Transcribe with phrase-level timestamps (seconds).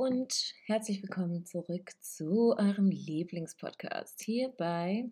[0.00, 5.10] und herzlich willkommen zurück zu eurem Lieblingspodcast hier bei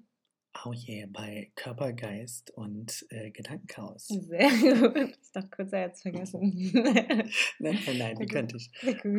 [0.64, 4.06] Oh yeah, bei Körper, Geist und äh, Gedankenchaos.
[4.08, 5.18] Sehr gut.
[5.22, 6.40] Ich dachte kurz, er hat es vergessen.
[6.72, 8.70] nein, nein, nein, wie könnte ich?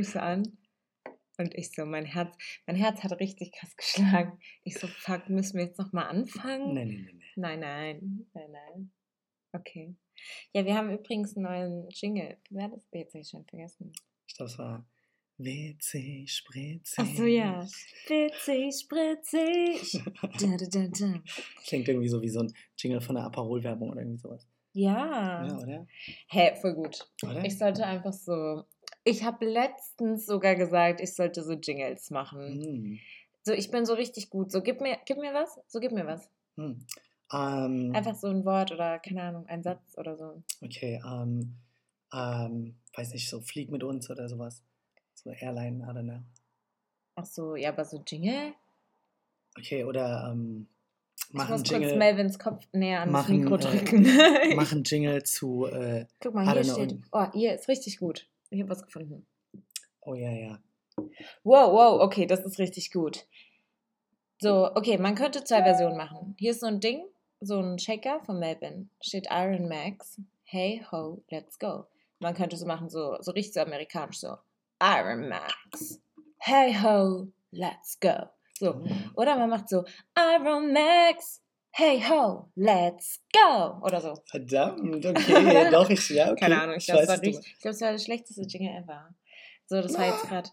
[0.07, 0.57] So an
[1.37, 4.39] und ich so, mein Herz, mein Herz hat richtig krass geschlagen.
[4.63, 6.73] Ich so, fuck, müssen wir jetzt nochmal anfangen?
[6.73, 6.87] Nein,
[7.35, 7.99] nein, nein, nein.
[8.09, 8.91] Nein, nein, nein, nein.
[9.51, 9.95] Okay.
[10.51, 12.37] Ja, wir haben übrigens einen neuen Jingle.
[12.49, 12.87] Wer hat das?
[12.91, 13.93] Jetzt habe ich schon vergessen.
[14.25, 14.87] Ich glaube, es war
[15.41, 16.99] Witzig, spritzig.
[16.99, 17.65] Ach so, ja.
[18.07, 20.03] Witzig, spritzig.
[20.21, 21.19] da, da, da, da.
[21.65, 24.45] Klingt irgendwie so wie so ein Jingle von einer Aperol-Werbung oder irgendwie sowas.
[24.73, 25.47] Ja.
[25.47, 25.87] Ja, oder?
[26.27, 27.09] Hä, hey, voll gut.
[27.23, 27.45] Oder?
[27.45, 28.65] Ich sollte einfach so.
[29.05, 32.61] Ich habe letztens sogar gesagt, ich sollte so Jingles machen.
[32.61, 32.99] Hm.
[33.43, 34.51] So, ich bin so richtig gut.
[34.51, 35.57] So, gib mir, gib mir was.
[35.67, 36.29] So, gib mir was.
[36.57, 36.85] Hm.
[37.31, 40.43] Ähm, Einfach so ein Wort oder, keine Ahnung, ein Satz oder so.
[40.61, 41.55] okay, ähm,
[42.13, 44.63] ähm, weiß nicht, so flieg mit uns oder sowas.
[45.23, 46.21] So Airline, I don't know.
[47.15, 48.53] Ach so, ja, aber so Jingle?
[49.57, 50.67] Okay, oder ähm,
[51.27, 54.03] Ich machen muss kurz Melvins Kopf näher ans machen, Mikro äh, drücken.
[54.55, 56.95] machen Jingle zu, äh, Guck mal, hier steht.
[57.11, 58.29] Oh, hier ist richtig gut.
[58.49, 59.25] Ich habe was gefunden.
[60.01, 60.59] oh ja, ja.
[61.43, 63.27] Wow, wow, okay, das ist richtig gut.
[64.41, 66.33] So, okay, man könnte zwei Versionen machen.
[66.37, 67.03] Hier ist so ein Ding,
[67.41, 68.89] so ein Shaker von Melvin.
[69.01, 70.21] Steht Iron Max.
[70.43, 71.87] Hey ho, let's go.
[72.19, 74.37] Man könnte so machen, so, so richtig so amerikanisch, so
[74.81, 75.99] Iron Max.
[76.37, 78.29] Hey ho, let's go.
[78.59, 78.75] So.
[78.75, 79.21] Oh.
[79.21, 79.83] Oder man macht so
[80.17, 81.41] Iron Max.
[81.71, 83.79] Hey ho, let's go.
[83.83, 84.13] Oder so.
[84.25, 86.39] Verdammt, okay, doch, ich, ja, okay.
[86.41, 89.13] Keine Ahnung, ich glaube, es war, richtig- ich glaub, es war der schlechteste Jingle ever.
[89.67, 90.49] So, das war jetzt gerade.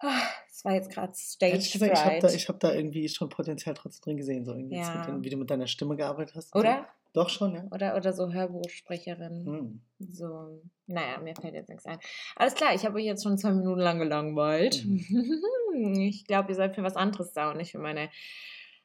[0.00, 2.34] Das war jetzt gerade Stage ich gesagt, ich habe da, Fright.
[2.34, 5.06] ich hab da irgendwie schon Potenzial trotzdem drin gesehen, so irgendwie Ja.
[5.08, 6.54] mit wie du mit deiner Stimme gearbeitet hast.
[6.54, 6.78] Oder?
[6.78, 7.01] So.
[7.12, 7.64] Doch schon, ja.
[7.70, 9.46] Oder, oder so Hörbuchsprecherin.
[9.46, 9.80] Hm.
[9.98, 11.98] So, naja, mir fällt jetzt nichts ein.
[12.36, 14.84] Alles klar, ich habe euch jetzt schon zwei Minuten lang gelangweilt.
[14.84, 15.00] Mhm.
[15.74, 18.10] Ich glaube, ihr seid für was anderes da und nicht für meine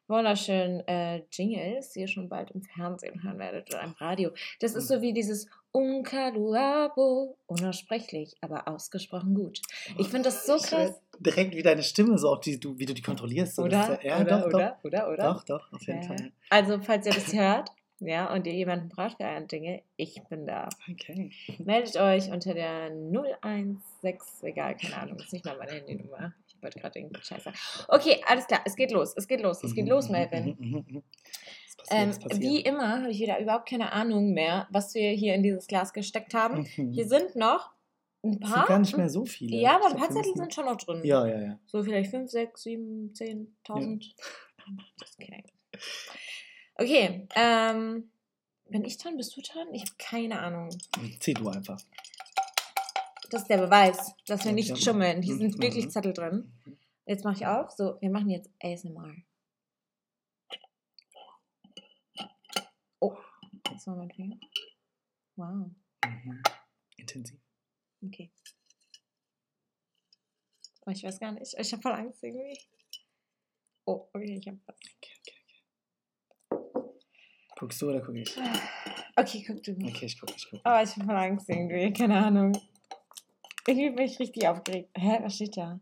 [0.07, 4.31] wunderschönen äh, Jingles, die ihr schon bald im Fernsehen hören werdet oder im Radio.
[4.61, 9.61] Das ist so wie dieses Unkaluabo, unaussprechlich, aber ausgesprochen gut.
[9.97, 11.01] Ich finde das so äh, krass.
[11.19, 13.55] Direkt wie deine Stimme, so auch die, du, wie du die kontrollierst.
[13.55, 13.99] So, Oder?
[14.05, 15.23] ja, oder, doch, oder, oder, oder?
[15.23, 15.43] doch.
[15.43, 16.07] Doch, doch, auf jeden Ja.
[16.07, 16.31] Fall.
[16.49, 20.45] Also, falls ihr das hört, ja, und ihr jemanden braucht für einen Jingle, ich bin
[20.45, 20.69] da.
[20.91, 21.31] Okay.
[21.57, 22.91] Meldet euch unter der
[24.01, 26.33] 016, egal, keine Ahnung, ist nicht mal meine Handynummer.
[26.47, 27.57] Ich wollte gerade irgendeinen Scheiß sagen.
[27.87, 30.57] Okay, alles klar, es geht los, es geht los, es geht los, mhm, Melvin.
[30.59, 31.03] mhm, mhm, mhm.
[31.77, 35.43] Passiert, Ähm, wie immer habe ich wieder überhaupt keine Ahnung mehr, was wir hier in
[35.43, 36.65] dieses Glas gesteckt haben.
[36.65, 37.71] Hier sind noch
[38.23, 38.57] ein paar.
[38.57, 39.57] sind gar nicht mehr so viele.
[39.57, 41.01] Ja, aber ein paar Zettel sind schon noch drin.
[41.03, 41.59] Ja, ja, ja.
[41.67, 44.15] So vielleicht 5, 6, 7, 10, 1000.
[44.99, 45.43] Just kidding.
[46.79, 48.11] Okay, ähm,
[48.69, 49.17] bin ich dran?
[49.17, 49.73] Bist du dran?
[49.73, 50.69] Ich habe keine Ahnung.
[51.19, 51.79] Zieh du einfach.
[53.29, 55.21] Das ist der Beweis, dass wir nicht schummeln.
[55.21, 55.61] Hier sind Mhm.
[55.61, 56.51] wirklich Zettel drin.
[57.05, 57.71] Jetzt mache ich auf.
[57.71, 59.15] So, wir machen jetzt ASMR.
[62.99, 63.17] Oh,
[63.63, 64.37] das war mein Finger.
[65.35, 65.69] Wow,
[66.05, 66.43] Mhm.
[66.97, 67.39] Intensiv.
[68.03, 68.31] okay.
[70.89, 71.53] Ich weiß gar nicht.
[71.57, 72.57] Ich habe voll Angst irgendwie.
[73.85, 74.77] Oh, okay, ich habe was.
[74.97, 75.16] Okay.
[77.59, 78.35] Guckst du oder guck ich?
[79.15, 79.71] Okay, guck du.
[79.71, 80.59] Okay, ich guck, ich guck.
[80.63, 81.91] Oh, ich habe voll Angst irgendwie.
[81.93, 82.51] Keine Ahnung.
[83.65, 84.89] Irgendwie bin ich richtig aufgeregt.
[84.95, 85.79] Hä, was steht da?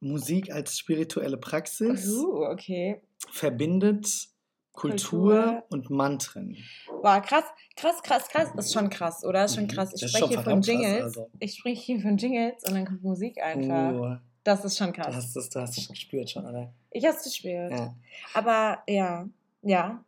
[0.00, 3.00] Musik als spirituelle Praxis Uh, okay.
[3.30, 4.28] verbindet
[4.72, 5.64] Kultur, Kultur.
[5.70, 6.56] und Mantren.
[7.02, 7.44] Boah, krass,
[7.76, 8.48] krass, krass, krass.
[8.56, 9.44] Ist schon krass, oder?
[9.44, 9.68] Ist schon Mhm.
[9.68, 9.92] krass.
[9.94, 11.02] Ich Das spreche hier von verdammt krass, Jingles.
[11.04, 11.30] also.
[11.38, 13.92] Ich spreche hier von Jingles und dann kommt Musik einfach.
[13.94, 15.14] Oh, Das ist schon du krass.
[15.14, 16.72] hast es du hast es gespürt schon, oder?
[16.92, 17.70] Ich hab's gespürt.
[17.72, 17.94] Ja.
[18.34, 19.28] Aber ja,
[19.62, 20.04] ja.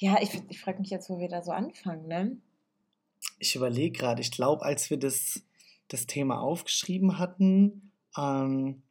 [0.00, 2.36] Ja, ich, ich frage mich jetzt, wo wir da so anfangen, ne?
[3.38, 5.42] Ich überlege gerade, ich glaube, als wir das,
[5.88, 8.82] das Thema aufgeschrieben hatten, ähm,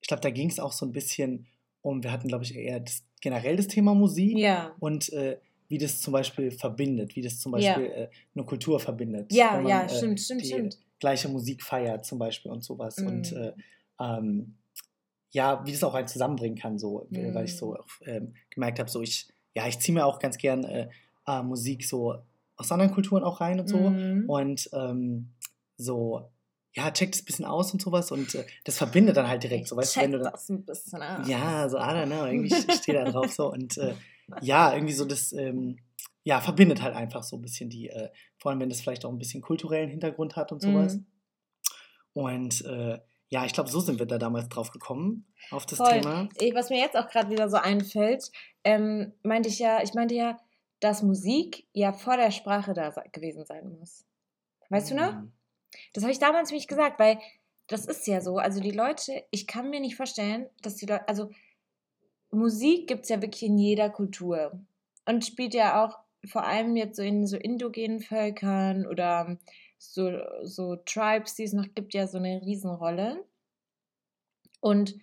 [0.00, 1.46] ich glaube, da ging es auch so ein bisschen
[1.82, 4.74] um, wir hatten, glaube ich, eher das, generell das Thema Musik Ja.
[4.80, 5.38] und äh,
[5.68, 7.74] wie das zum Beispiel verbindet, wie das zum Ja.
[7.74, 9.30] Beispiel äh, eine Kultur verbindet.
[9.32, 10.78] Ja, man, ja, äh, stimmt, stimmt, die stimmt.
[10.98, 12.96] gleiche Musik feiert zum Beispiel und sowas.
[12.98, 13.36] Und Mm.
[13.36, 13.52] äh,
[14.00, 14.56] ähm,
[15.30, 17.34] ja, wie das auch halt zusammenbringen kann, so, Mm.
[17.34, 20.38] weil ich so auch, ähm, gemerkt habe, so ich, ja, ich ziehe mir auch ganz
[20.38, 20.88] gern äh,
[21.26, 22.16] äh, Musik so
[22.56, 23.78] aus anderen Kulturen auch rein und so.
[23.78, 24.28] Mhm.
[24.28, 25.32] Und ähm,
[25.76, 26.30] so,
[26.74, 29.68] ja, checkt es ein bisschen aus und sowas und äh, das verbindet dann halt direkt,
[29.68, 31.28] so weißt du, Check wenn du dann, das ein bisschen aus.
[31.28, 33.94] ja, so, I don't know, irgendwie ich stehe da drauf so und äh,
[34.42, 35.78] ja, irgendwie so das, ähm,
[36.24, 39.10] ja, verbindet halt einfach so ein bisschen die, äh, vor allem wenn das vielleicht auch
[39.10, 40.96] ein bisschen kulturellen Hintergrund hat und sowas.
[40.96, 41.06] Mhm.
[42.12, 42.98] Und äh,
[43.30, 46.00] ja, ich glaube, so sind wir da damals drauf gekommen, auf das Voll.
[46.00, 46.28] Thema.
[46.40, 48.30] Eh, Was mir jetzt auch gerade wieder so einfällt,
[48.68, 50.38] ähm, meinte ich ja, ich meinte ja,
[50.80, 54.04] dass Musik ja vor der Sprache da se- gewesen sein muss.
[54.68, 55.12] Weißt du noch?
[55.14, 55.32] Mhm.
[55.94, 57.18] Das habe ich damals nämlich gesagt, weil
[57.66, 58.36] das ist ja so.
[58.36, 61.30] Also die Leute, ich kann mir nicht vorstellen, dass die Leute, also
[62.30, 64.60] Musik gibt es ja wirklich in jeder Kultur
[65.06, 69.38] und spielt ja auch vor allem jetzt so in so indogenen Völkern oder
[69.78, 70.10] so,
[70.42, 73.24] so Tribes, die es noch gibt, ja so eine Riesenrolle.
[74.60, 74.94] Und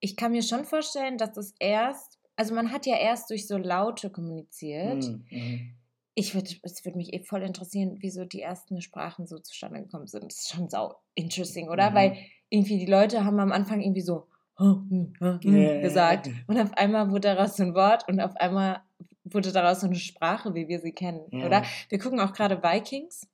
[0.00, 3.56] ich kann mir schon vorstellen, dass das erst, also man hat ja erst durch so
[3.56, 5.04] Laute kommuniziert.
[5.30, 5.72] Mhm.
[6.14, 10.06] Ich würde, es würde mich eh voll interessieren, wieso die ersten Sprachen so zustande gekommen
[10.06, 10.24] sind.
[10.24, 11.90] Das ist schon sau interesting, oder?
[11.90, 11.94] Mhm.
[11.94, 12.16] Weil
[12.48, 14.28] irgendwie die Leute haben am Anfang irgendwie so
[14.58, 18.80] hm, hm, hm, gesagt und auf einmal wurde daraus so ein Wort und auf einmal
[19.24, 21.46] wurde daraus so eine Sprache, wie wir sie kennen, ja.
[21.46, 21.62] oder?
[21.90, 23.28] Wir gucken auch gerade Vikings,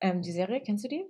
[0.00, 1.04] ähm, die Serie, kennst du die?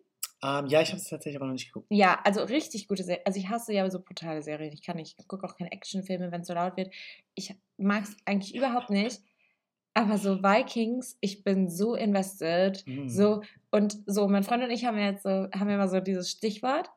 [0.46, 1.86] Ähm, ja, ich habe es tatsächlich aber noch nicht geguckt.
[1.90, 3.24] Ja, also richtig gute Serien.
[3.26, 4.72] Also ich hasse ja so brutale Serien.
[4.72, 6.94] Ich kann nicht, ich gucke auch keine Actionfilme, wenn es so laut wird.
[7.34, 9.20] Ich mag es eigentlich überhaupt nicht.
[9.94, 12.86] Aber so Vikings, ich bin so invested.
[12.86, 13.08] Mhm.
[13.08, 16.00] So, und so, mein Freund und ich haben ja jetzt so, haben ja immer so
[16.00, 16.90] dieses Stichwort.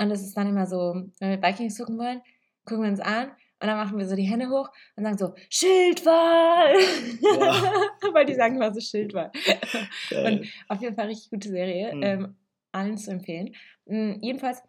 [0.00, 2.20] Und es ist dann immer so, wenn wir Vikings gucken wollen,
[2.64, 3.30] gucken wir uns an
[3.60, 6.74] und dann machen wir so die Hände hoch und sagen so, Schildwahl!
[7.20, 7.72] Ja.
[8.12, 9.32] Weil die sagen immer so Schildwahl.
[10.10, 11.94] Und auf jeden Fall richtig gute Serie.
[11.94, 12.02] Mhm.
[12.02, 12.36] Ähm,
[12.72, 13.54] allen zu empfehlen.
[13.86, 14.62] Mhm, jedenfalls,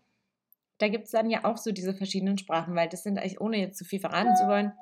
[0.77, 3.57] da gibt es dann ja auch so diese verschiedenen Sprachen, weil das sind eigentlich, ohne
[3.57, 4.73] jetzt zu viel verraten zu wollen,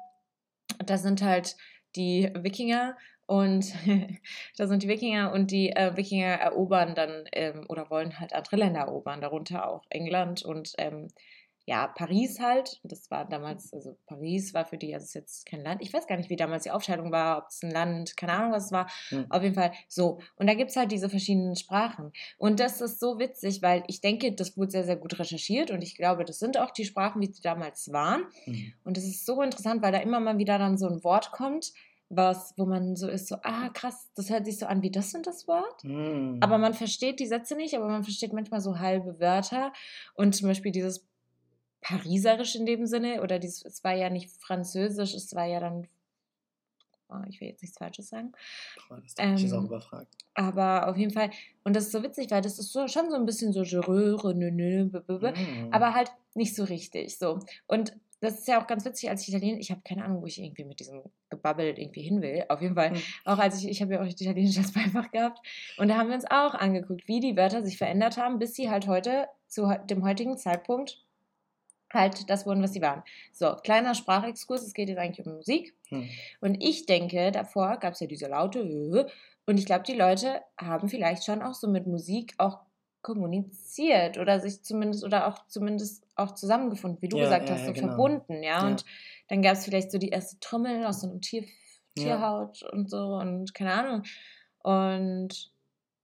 [0.85, 1.55] das sind halt
[1.95, 3.73] die Wikinger und
[4.57, 8.55] da sind die Wikinger und die äh, Wikinger erobern dann ähm, oder wollen halt andere
[8.55, 11.09] Länder erobern, darunter auch England und ähm,
[11.67, 12.79] ja, Paris halt.
[12.83, 15.81] Das war damals, also Paris war für die, also ist jetzt kein Land.
[15.81, 18.53] Ich weiß gar nicht, wie damals die Aufteilung war, ob es ein Land, keine Ahnung,
[18.53, 18.89] was es war.
[19.11, 19.25] Mhm.
[19.29, 20.19] Auf jeden Fall so.
[20.37, 22.13] Und da gibt es halt diese verschiedenen Sprachen.
[22.37, 25.81] Und das ist so witzig, weil ich denke, das wurde sehr, sehr gut recherchiert und
[25.81, 28.23] ich glaube, das sind auch die Sprachen, wie sie damals waren.
[28.45, 28.73] Mhm.
[28.85, 31.73] Und das ist so interessant, weil da immer mal wieder dann so ein Wort kommt,
[32.09, 35.13] was, wo man so ist, so, ah, krass, das hört sich so an wie das
[35.13, 35.83] und das Wort.
[35.83, 36.37] Mm.
[36.39, 39.73] Aber man versteht die Sätze nicht, aber man versteht manchmal so halbe Wörter.
[40.13, 41.05] Und zum Beispiel dieses
[41.87, 45.87] Pariserisch in dem Sinne, oder dieses, es war ja nicht Französisch, es war ja dann,
[47.07, 48.33] oh, ich will jetzt nichts Falsches sagen.
[48.89, 50.13] Boah, das ähm, ist auch überfragt.
[50.33, 51.29] Aber auf jeden Fall,
[51.63, 54.35] und das ist so witzig, weil das ist so, schon so ein bisschen so Geröre,
[54.35, 55.69] nö, nö, mm.
[55.71, 57.17] aber halt nicht so richtig.
[57.17, 57.39] So.
[57.67, 60.25] Und das ist ja auch ganz witzig, als ich Italienisch, ich habe keine Ahnung, wo
[60.25, 62.43] ich irgendwie mit diesem Gebabbel irgendwie hin will.
[62.49, 63.01] Auf jeden Fall, mhm.
[63.23, 65.39] auch als ich, ich habe ja auch Italienisch als Beifach gehabt.
[65.77, 68.69] Und da haben wir uns auch angeguckt, wie die Wörter sich verändert haben, bis sie
[68.69, 71.06] halt heute, zu dem heutigen Zeitpunkt,
[71.93, 73.03] halt das wurden, was sie waren.
[73.31, 75.75] So, kleiner Sprachexkurs, es geht jetzt eigentlich um Musik.
[75.89, 76.09] Mhm.
[76.41, 79.07] Und ich denke, davor gab es ja diese laute
[79.45, 82.59] und ich glaube, die Leute haben vielleicht schon auch so mit Musik auch
[83.01, 87.65] kommuniziert oder sich zumindest oder auch zumindest auch zusammengefunden, wie du ja, gesagt ja, hast,
[87.65, 87.87] so genau.
[87.87, 88.59] verbunden, ja?
[88.59, 88.67] ja.
[88.67, 88.83] Und
[89.29, 91.45] dann gab es vielleicht so die erste Trommel aus so einem Tier,
[91.95, 94.03] Tierhaut und so und keine Ahnung.
[94.61, 95.51] Und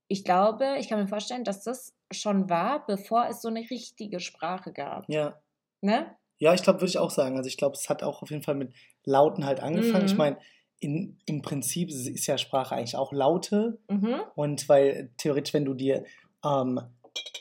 [0.08, 4.20] ich glaube, ich kann mir vorstellen, dass das schon war, bevor es so eine richtige
[4.20, 5.08] Sprache gab.
[5.08, 5.38] Ja.
[5.84, 6.16] Ne?
[6.38, 7.36] Ja, ich glaube, würde ich auch sagen.
[7.36, 8.72] Also ich glaube, es hat auch auf jeden Fall mit
[9.04, 10.04] Lauten halt angefangen.
[10.04, 10.10] Mhm.
[10.10, 10.38] Ich meine,
[10.80, 13.78] im Prinzip ist ja Sprache eigentlich auch Laute.
[13.88, 14.16] Mhm.
[14.34, 16.04] Und weil theoretisch, wenn du dir
[16.44, 16.80] ähm,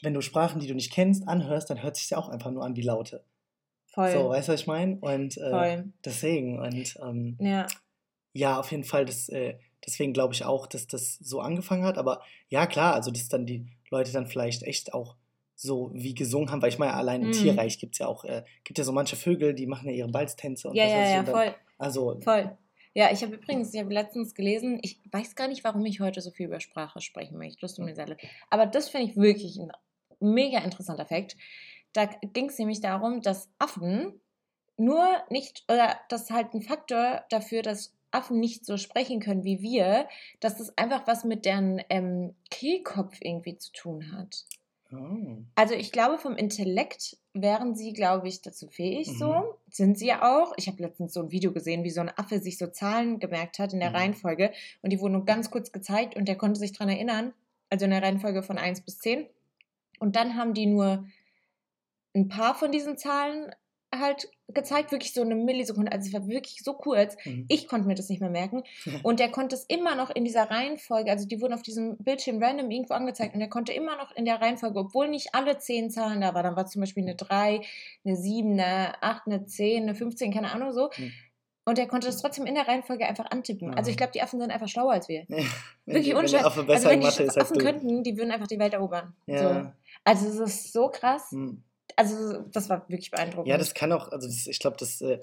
[0.01, 2.63] wenn du Sprachen, die du nicht kennst, anhörst, dann hört sich ja auch einfach nur
[2.63, 3.24] an wie Laute.
[3.88, 4.12] Voll.
[4.12, 4.98] So, weißt du, was ich meine?
[5.00, 7.68] Und äh, deswegen, und ähm, ja.
[8.34, 11.98] ja, auf jeden Fall, das, äh, deswegen glaube ich auch, dass das so angefangen hat.
[11.98, 15.16] Aber ja, klar, also dass dann die Leute dann vielleicht echt auch
[15.55, 17.33] so wie gesungen haben, weil ich meine, allein im mhm.
[17.33, 20.09] Tierreich gibt es ja auch, äh, gibt ja so manche Vögel, die machen ja ihre
[20.09, 21.56] Balztänze und ja, was ja, ja, dann, voll.
[21.78, 22.57] Also, voll.
[22.95, 26.21] Ja, ich habe übrigens, ich habe letztens gelesen, ich weiß gar nicht, warum ich heute
[26.21, 28.21] so viel über Sprache sprechen möchte, das tut mir sehr leid.
[28.49, 29.71] Aber das finde ich wirklich ein
[30.19, 31.35] mega interessanter Fakt.
[31.94, 34.19] Da ging es nämlich darum, dass Affen
[34.78, 39.44] nur nicht, oder das ist halt ein Faktor dafür, dass Affen nicht so sprechen können
[39.44, 40.07] wie wir,
[40.39, 44.45] dass das einfach was mit deren ähm, Kehlkopf irgendwie zu tun hat.
[44.95, 45.44] Oh.
[45.56, 49.18] Also ich glaube, vom Intellekt wären sie, glaube ich, dazu fähig mhm.
[49.18, 49.59] so.
[49.69, 50.54] Sind sie ja auch.
[50.57, 53.59] Ich habe letztens so ein Video gesehen, wie so ein Affe sich so Zahlen gemerkt
[53.59, 53.95] hat in der mhm.
[53.95, 54.52] Reihenfolge.
[54.81, 57.33] Und die wurden nur ganz kurz gezeigt und der konnte sich daran erinnern.
[57.69, 59.26] Also in der Reihenfolge von 1 bis 10.
[60.00, 61.06] Und dann haben die nur
[62.16, 63.54] ein paar von diesen Zahlen
[63.94, 67.16] halt gezeigt, wirklich so eine Millisekunde, also es war wirklich so kurz.
[67.26, 67.45] Mhm.
[67.47, 68.64] Ich konnte mir das nicht mehr merken.
[69.04, 72.42] Und der konnte es immer noch in dieser Reihenfolge, also die wurden auf diesem Bildschirm
[72.44, 75.90] random irgendwo angezeigt und er konnte immer noch in der Reihenfolge, obwohl nicht alle zehn
[75.90, 77.62] Zahlen da waren, dann war zum Beispiel eine 3,
[78.06, 80.90] eine 7, eine 8, eine 10, eine 15, keine Ahnung so.
[80.97, 81.12] Mhm.
[81.66, 83.69] Und er konnte das trotzdem in der Reihenfolge einfach antippen.
[83.69, 83.78] Ja.
[83.78, 85.26] Also ich glaube, die Affen sind einfach schlauer als wir.
[85.85, 86.44] Ja, Wirklich unscheiß.
[86.45, 89.14] Also wenn die Affen könnten, die würden einfach die Welt erobern.
[89.26, 89.38] Ja.
[89.38, 89.71] So.
[90.06, 91.31] Also es ist so krass.
[91.31, 91.64] Mhm
[91.95, 93.47] also das war wirklich beeindruckend.
[93.47, 95.19] Ja, das kann auch, also das, ich glaube, das äh,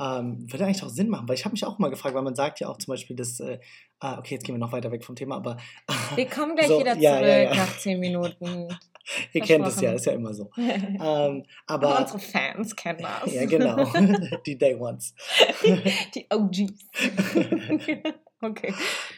[0.00, 2.34] ähm, würde eigentlich auch Sinn machen, weil ich habe mich auch mal gefragt, weil man
[2.34, 3.58] sagt ja auch zum Beispiel, dass, äh,
[4.00, 5.56] ah, okay, jetzt gehen wir noch weiter weg vom Thema, aber.
[6.14, 8.68] wir kommen gleich so, wieder zurück ja, ja, nach zehn Minuten.
[9.34, 10.50] Ihr kennt es ja, ist ja immer so.
[10.56, 13.32] Ähm, aber Aber unsere Fans kennen das.
[13.32, 13.84] ja, genau,
[14.46, 15.14] die Day Ones.
[16.14, 16.72] Die OGs.
[18.42, 18.74] Okay.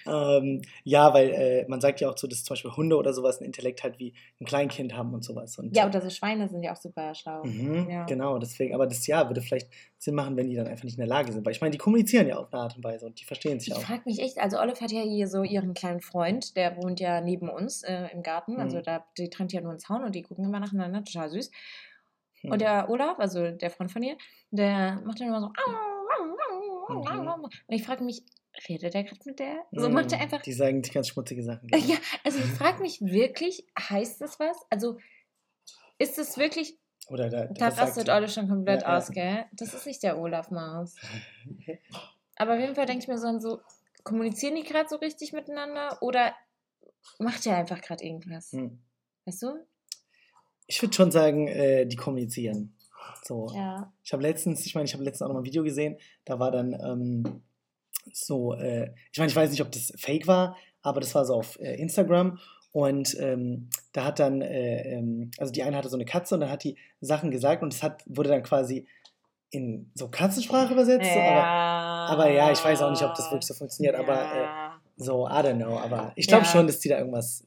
[0.06, 3.40] Ähm, ja, weil äh, man sagt ja auch so, dass zum Beispiel Hunde oder sowas
[3.40, 5.58] ein Intellekt halt wie ein Kleinkind haben und sowas.
[5.58, 7.42] Und, Ja, oder so Schweine sind ja auch super schlau.
[7.44, 8.04] Mhm, Ja.
[8.06, 9.68] Genau, deswegen, aber das ja würde vielleicht
[9.98, 11.44] Sinn machen, wenn die dann einfach nicht in der Lage sind.
[11.44, 13.68] Weil ich meine, die kommunizieren ja auf eine Art und Weise und die verstehen sich
[13.70, 13.80] Ich auch.
[13.82, 17.20] frage mich echt, also Olive hat ja hier so ihren kleinen Freund, der wohnt ja
[17.20, 18.60] neben uns äh, im Garten.
[18.60, 18.82] Also Mhm.
[18.84, 21.50] da, die trennt ja nur ins Zaun und die gucken immer nacheinander, total süß.
[22.42, 22.50] Hm.
[22.52, 24.16] Und der Olaf, also der Freund von ihr,
[24.52, 25.48] der macht dann immer so.
[25.48, 25.54] Mhm.
[27.68, 28.22] Und ich frage mich,
[28.68, 29.64] redet der gerade mit der?
[29.72, 30.42] So macht er Mhm, einfach.
[30.42, 31.68] Die sagen die ganz schmutzige Sachen.
[31.68, 31.84] Genau.
[31.86, 34.56] Ja, also ich frage mich wirklich, heißt das was?
[34.70, 34.98] Also
[35.98, 38.08] ist es wirklich, Oder da, da rastet?
[38.08, 39.44] Olive schon komplett Ja, aus, gell?
[39.52, 40.94] Das ist nicht der Olaf Maus.
[42.36, 43.60] Aber auf jeden Fall denke ich mir so, so
[44.02, 46.34] kommunizieren die gerade so richtig miteinander oder
[47.18, 48.52] macht er einfach gerade irgendwas?
[48.52, 48.78] Hm.
[49.24, 49.66] Weißt du?
[50.66, 52.76] Ich würde schon sagen, äh, die kommunizieren.
[53.24, 53.50] So.
[53.54, 53.92] Ja.
[54.04, 56.38] Ich habe letztens, ich meine, ich habe letztens auch noch mal ein Video gesehen, da
[56.38, 57.42] war dann ähm,
[58.12, 61.34] so, äh, ich meine, ich weiß nicht, ob das fake war, aber das war so
[61.34, 62.38] auf äh, Instagram
[62.72, 66.40] und ähm, da hat dann, äh, ähm, also die eine hatte so eine Katze und
[66.42, 68.86] dann hat die Sachen gesagt und es hat, wurde dann quasi
[69.50, 71.12] in so Katzensprache übersetzt.
[71.12, 74.42] So, aber, aber ja, ich weiß auch nicht, ob das wirklich so funktioniert, aber äh,
[74.42, 74.80] ja.
[74.96, 76.50] so, I don't know, aber ich glaube Ja.
[76.50, 77.44] schon, dass die da irgendwas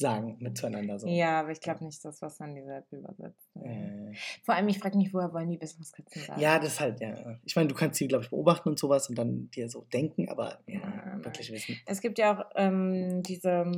[0.00, 0.98] sagen miteinander.
[0.98, 1.06] So.
[1.06, 3.48] ja, aber ich glaube nicht, dass was dann die App übersetzt.
[3.62, 6.40] Äh, Vor allem, ich frage mich, woher wollen die wissen, was Katzen sagen?
[6.40, 7.38] Ja, das halt, ja.
[7.44, 10.28] Ich meine, du kannst sie, glaube ich, beobachten und sowas und dann dir so denken,
[10.28, 11.78] aber ja, Ja, wirklich wissen.
[11.86, 13.70] Es gibt ja auch ähm, diese,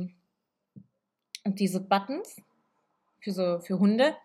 [1.45, 2.37] diese Buttons
[3.19, 4.15] für, so, für Hunde.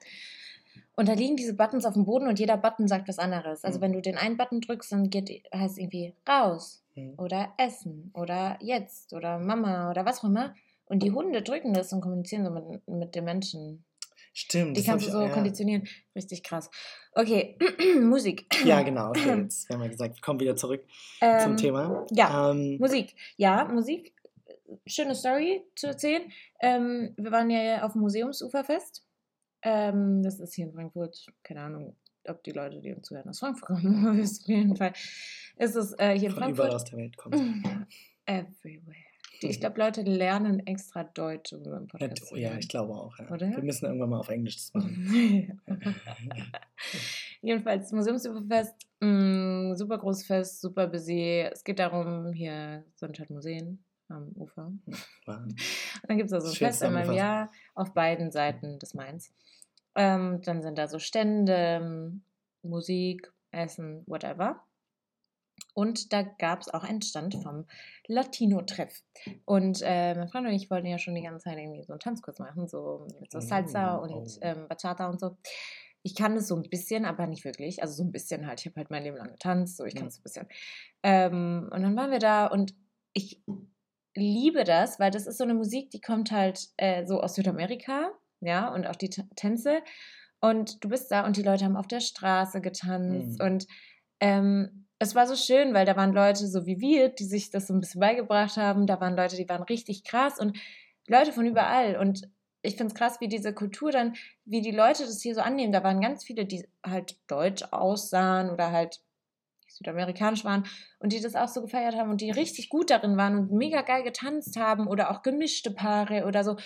[0.96, 3.64] Und da liegen diese Buttons auf dem Boden und jeder Button sagt was anderes.
[3.64, 3.82] Also Mhm.
[3.82, 7.14] wenn du den einen Button drückst, dann geht, heißt irgendwie raus Mhm.
[7.16, 10.54] oder essen oder jetzt oder Mama oder was auch immer.
[10.88, 13.84] Und die Hunde drücken das und kommunizieren so mit, mit den Menschen.
[14.32, 14.76] Stimmt.
[14.76, 15.34] Die kannst du so auch- ja.
[15.34, 15.86] konditionieren.
[16.14, 16.70] Richtig krass.
[17.12, 17.56] Okay,
[18.00, 18.46] Musik.
[18.64, 19.08] Ja, genau.
[19.08, 20.84] Okay, jetzt haben wir gesagt, wir kommen wieder zurück
[21.18, 22.06] zum Ähm, Thema.
[22.12, 23.14] Ja, Ähm, Musik.
[23.36, 24.14] Ja, Musik.
[24.86, 26.22] Schöne Story zu erzählen.
[26.60, 29.04] Ähm, wir waren ja auf dem Museumsuferfest.
[29.62, 31.26] Ähm, das ist hier in Frankfurt.
[31.42, 31.96] Keine Ahnung,
[32.28, 34.06] ob die Leute, die uns zuhören, aus Frankfurt kommen.
[34.22, 34.92] Auf jeden Fall
[35.56, 36.74] ist es äh, hier in von überall Frankfurt.
[36.74, 37.34] aus der Welt kommt.
[38.26, 39.07] Everywhere.
[39.40, 43.16] Ich glaube, Leute lernen extra Deutsch, um Ja, Podcast ja, ich glaube auch.
[43.18, 43.30] Ja.
[43.30, 43.50] Oder?
[43.50, 45.60] Wir müssen irgendwann mal auf Englisch das machen.
[47.42, 51.46] Jedenfalls Museumsüberfest, mh, super großes Fest, super busy.
[51.52, 54.72] Es geht darum, hier sind halt Museen am Ufer.
[55.26, 55.54] War- Und
[56.08, 57.12] dann gibt es da so ein Fest einmal im.
[57.12, 59.32] Jahr auf beiden Seiten des Mains.
[59.94, 62.12] Ähm, dann sind da so Stände,
[62.62, 64.62] Musik, Essen, whatever.
[65.74, 67.66] Und da gab es auch einen Stand vom
[68.06, 69.02] Latino-Treff.
[69.44, 72.00] Und äh, mein Freund und ich wollten ja schon die ganze Zeit irgendwie so einen
[72.00, 74.38] Tanzkurs machen, so mit so Salsa Oh, und oh.
[74.42, 75.36] ähm, Bachata und so.
[76.02, 77.82] Ich kann es so ein bisschen, aber nicht wirklich.
[77.82, 78.60] Also so ein bisschen halt.
[78.60, 80.46] Ich habe halt mein Leben lang getanzt, so ich kann es so ein bisschen.
[81.02, 82.74] Ähm, und dann waren wir da und
[83.12, 83.42] ich
[84.14, 88.10] liebe das, weil das ist so eine Musik, die kommt halt äh, so aus Südamerika,
[88.40, 89.80] ja, und auch die T Tänze.
[90.40, 93.44] Und du bist da und die Leute haben auf der Straße getanzt Mhm.
[93.46, 93.66] und
[94.20, 97.68] ähm, es war so schön, weil da waren Leute so wie wir, die sich das
[97.68, 98.86] so ein bisschen beigebracht haben.
[98.86, 100.58] Da waren Leute, die waren richtig krass und
[101.06, 101.96] Leute von überall.
[101.96, 102.28] Und
[102.62, 104.14] ich finde es krass, wie diese Kultur dann,
[104.44, 105.72] wie die Leute das hier so annehmen.
[105.72, 109.00] Da waren ganz viele, die halt deutsch aussahen oder halt
[109.68, 110.66] südamerikanisch waren
[110.98, 113.82] und die das auch so gefeiert haben und die richtig gut darin waren und mega
[113.82, 116.56] geil getanzt haben oder auch gemischte Paare oder so.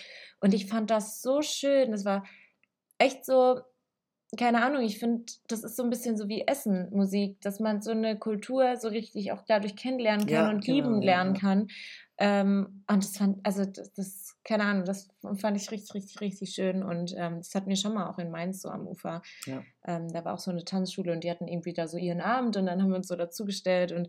[0.41, 1.91] Und ich fand das so schön.
[1.91, 2.25] Das war
[2.97, 3.61] echt so,
[4.39, 7.83] keine Ahnung, ich finde, das ist so ein bisschen so wie Essen, Musik, dass man
[7.83, 11.35] so eine Kultur so richtig auch dadurch kennenlernen kann Ja, und genau, lieben ja, lernen
[11.35, 11.41] ja.
[11.41, 11.69] kann.
[12.19, 16.51] Ähm, und das fand, also das, das, keine Ahnung, das fand ich richtig, richtig, richtig
[16.55, 16.83] schön.
[16.83, 19.23] Und ähm, das hatten wir schon mal auch in Mainz so am Ufer.
[19.47, 19.63] Ja.
[19.87, 22.57] Ähm, da war auch so eine Tanzschule und die hatten irgendwie da so ihren Abend
[22.57, 24.09] und dann haben wir uns so dazugestellt und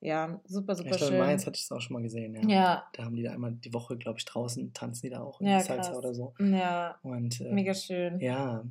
[0.00, 1.20] ja, super, super ich glaube, schön.
[1.20, 2.34] in Mainz hatte ich es auch schon mal gesehen.
[2.36, 2.48] Ja.
[2.48, 5.40] ja, Da haben die da einmal die Woche, glaube ich, draußen tanzen die da auch
[5.40, 6.34] in Ja, Salsa oder so.
[6.38, 8.20] ja, Und, äh, mega schön.
[8.20, 8.64] Ja,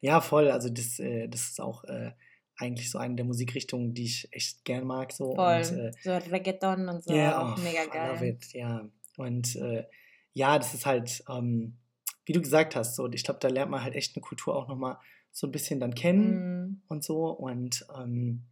[0.00, 0.50] ja, voll.
[0.50, 2.12] Also das, äh, das ist auch äh,
[2.56, 5.12] eigentlich so eine der Musikrichtungen, die ich echt gern mag.
[5.12, 5.34] So.
[5.34, 5.56] Voll.
[5.56, 8.12] Und, äh, so Reggaeton und so, Ja, auch oh, mega I geil.
[8.12, 8.88] love it, ja.
[9.16, 9.84] Und äh,
[10.32, 11.76] ja, das ist halt, ähm,
[12.24, 14.68] wie du gesagt hast, so, ich glaube, da lernt man halt echt eine Kultur auch
[14.68, 14.98] nochmal
[15.32, 17.28] so ein bisschen dann kennen Mm, und so.
[17.28, 18.44] Und ähm,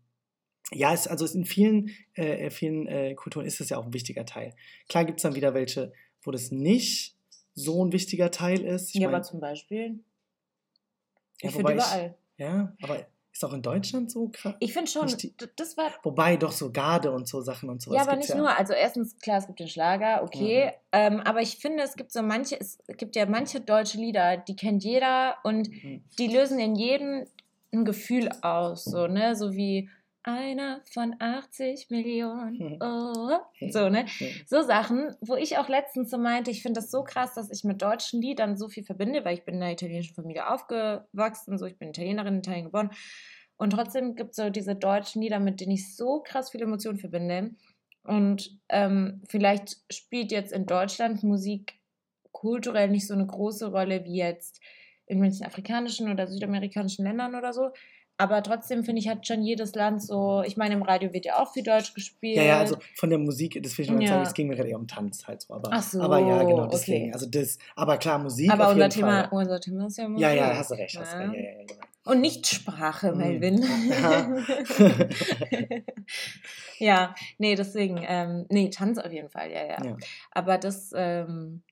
[0.70, 4.26] ja, es, also in vielen, äh, vielen äh, Kulturen ist es ja auch ein wichtiger
[4.26, 4.54] Teil.
[4.88, 7.16] Klar gibt es dann wieder welche, wo das nicht
[7.54, 8.94] so ein wichtiger Teil ist.
[8.94, 10.00] Ich ja, mein, aber zum Beispiel,
[11.42, 12.14] Ja, ich finde wobei ich- überall.
[12.36, 14.54] ja, aber Ist auch in Deutschland so krass?
[14.60, 15.08] Ich finde schon,
[15.56, 15.90] das war.
[16.04, 18.56] Wobei doch so Garde und so Sachen und sowas Ja, aber nicht nur.
[18.56, 20.66] Also erstens, klar, es gibt den Schlager, okay.
[20.66, 20.70] Mhm.
[20.92, 24.54] Ähm, aber ich finde, es gibt so manche, es gibt ja manche deutsche Lieder, die
[24.54, 26.04] kennt jeder und Mhm.
[26.16, 27.26] die lösen in jedem
[27.72, 28.84] ein Gefühl aus.
[28.84, 29.34] So, ne?
[29.34, 29.90] So wie
[30.24, 32.78] einer von 80 Millionen.
[32.82, 33.38] Oh.
[33.70, 34.06] So, ne?
[34.18, 34.26] Ja.
[34.46, 37.62] So Sachen, wo ich auch letztens so meinte, ich finde das so krass, dass ich
[37.62, 41.66] mit deutschen Liedern so viel verbinde, weil ich bin in einer italienischen Familie aufgewachsen, so
[41.66, 42.90] ich bin Italienerin, in Italien geboren.
[43.56, 46.98] Und trotzdem gibt es so diese deutschen Lieder, mit denen ich so krass viele Emotionen
[46.98, 47.50] verbinde.
[48.02, 51.78] Und ähm, vielleicht spielt jetzt in Deutschland Musik
[52.32, 54.60] kulturell nicht so eine große Rolle wie jetzt
[55.06, 57.70] in manchen afrikanischen oder südamerikanischen Ländern oder so.
[58.16, 61.42] Aber trotzdem finde ich, hat schon jedes Land so, ich meine, im Radio wird ja
[61.42, 62.36] auch viel Deutsch gespielt.
[62.36, 64.08] Ja, ja, also von der Musik, das will ich nur Ja.
[64.08, 65.52] sagen, es ging mir gerade eher um Tanz halt so.
[65.54, 66.70] Aber, Ach so, aber ja, genau, okay.
[66.74, 67.12] deswegen.
[67.12, 69.38] Also das, aber klar, Musik Aber unser Thema, Fall.
[69.40, 70.22] unser Thema ist ja Musik.
[70.22, 71.18] Ja, ja, hast du recht, hast Ja.
[71.18, 71.34] recht.
[71.34, 71.80] Ja, ja, ja, genau.
[72.04, 73.18] Und nicht Sprache, Mhm.
[73.18, 73.64] Melvin.
[76.78, 79.84] Ja, nee, deswegen, ähm, nee, Tanz auf jeden Fall, ja, ja.
[79.84, 79.96] Ja.
[80.32, 81.62] Aber das, ähm,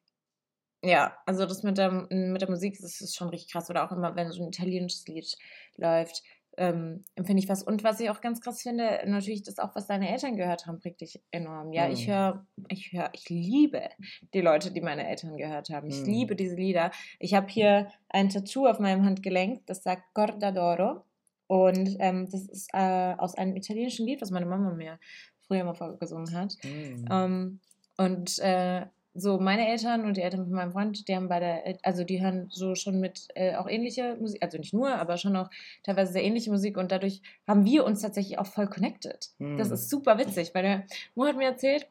[0.82, 3.70] ja, also das mit der, mit der Musik, das ist schon richtig krass.
[3.70, 5.36] Oder auch immer, wenn so ein italienisches Lied
[5.76, 6.22] läuft,
[6.58, 7.62] ähm, empfinde ich was.
[7.62, 10.80] Und was ich auch ganz krass finde, natürlich das auch, was deine Eltern gehört haben,
[10.80, 11.72] prägt dich enorm.
[11.72, 12.10] Ja, ich Mhm.
[12.10, 13.88] höre, ich höre, ich liebe
[14.34, 15.88] die Leute, die meine Eltern gehört haben.
[15.88, 16.12] Ich Mhm.
[16.12, 16.90] liebe diese Lieder.
[17.20, 21.02] Ich habe hier ein Tattoo auf meinem Handgelenk, das sagt Corda d'Oro.
[21.46, 24.98] Und ähm, das ist äh, aus einem italienischen Lied, was meine Mama mir
[25.46, 26.54] früher mal vorgesungen hat.
[26.64, 27.06] Mhm.
[27.10, 27.60] Ähm,
[27.98, 31.76] und äh, so meine Eltern und die Eltern von meinem Freund, die haben beide, äh,
[31.82, 35.36] also die hören so schon mit äh, auch ähnliche Musik, also nicht nur, aber schon
[35.36, 35.50] auch
[35.82, 39.30] teilweise sehr ähnliche Musik und dadurch haben wir uns tatsächlich auch voll connected.
[39.58, 39.74] Das Mhm.
[39.74, 41.86] ist super witzig, weil der Mo hat mir erzählt,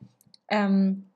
[0.50, 1.12] ähm,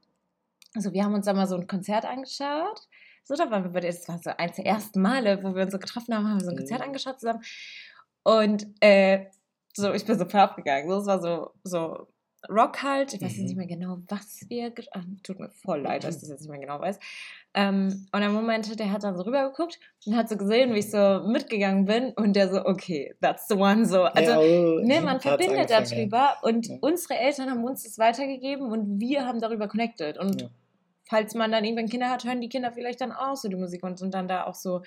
[0.76, 2.82] also wir haben uns da mal so ein Konzert angeschaut.
[3.24, 5.64] So, da waren wir bei der, das war so eins der ersten Male, wo wir
[5.64, 6.86] uns so getroffen haben, haben wir so ein Konzert Mhm.
[6.88, 7.42] angeschaut zusammen.
[8.24, 9.26] Und äh,
[9.76, 10.90] so, ich bin so voll abgegangen.
[10.90, 12.08] So, es war so, so
[12.50, 13.14] Rock halt.
[13.14, 13.46] Ich weiß jetzt Mhm.
[13.46, 14.74] nicht mehr genau, was wir.
[14.94, 17.00] Ach, tut mir voll leid, dass ich das jetzt nicht mehr genau weiß.
[17.54, 20.92] Ähm, und der Moment, der hat dann so rübergeguckt und hat so gesehen, wie ich
[20.92, 22.14] so mitgegangen bin.
[22.16, 23.86] Und der so, okay, that's the one.
[23.86, 26.78] So, also, ja, oh, Ne, man verbindet darüber und Ja.
[26.82, 30.18] unsere Eltern haben uns das weitergegeben und wir haben darüber connected.
[30.18, 30.50] Und Ja.
[31.10, 33.84] falls man dann irgendwann Kinder hat, hören die Kinder vielleicht dann auch so die Musik
[33.84, 34.82] und sind dann da auch so,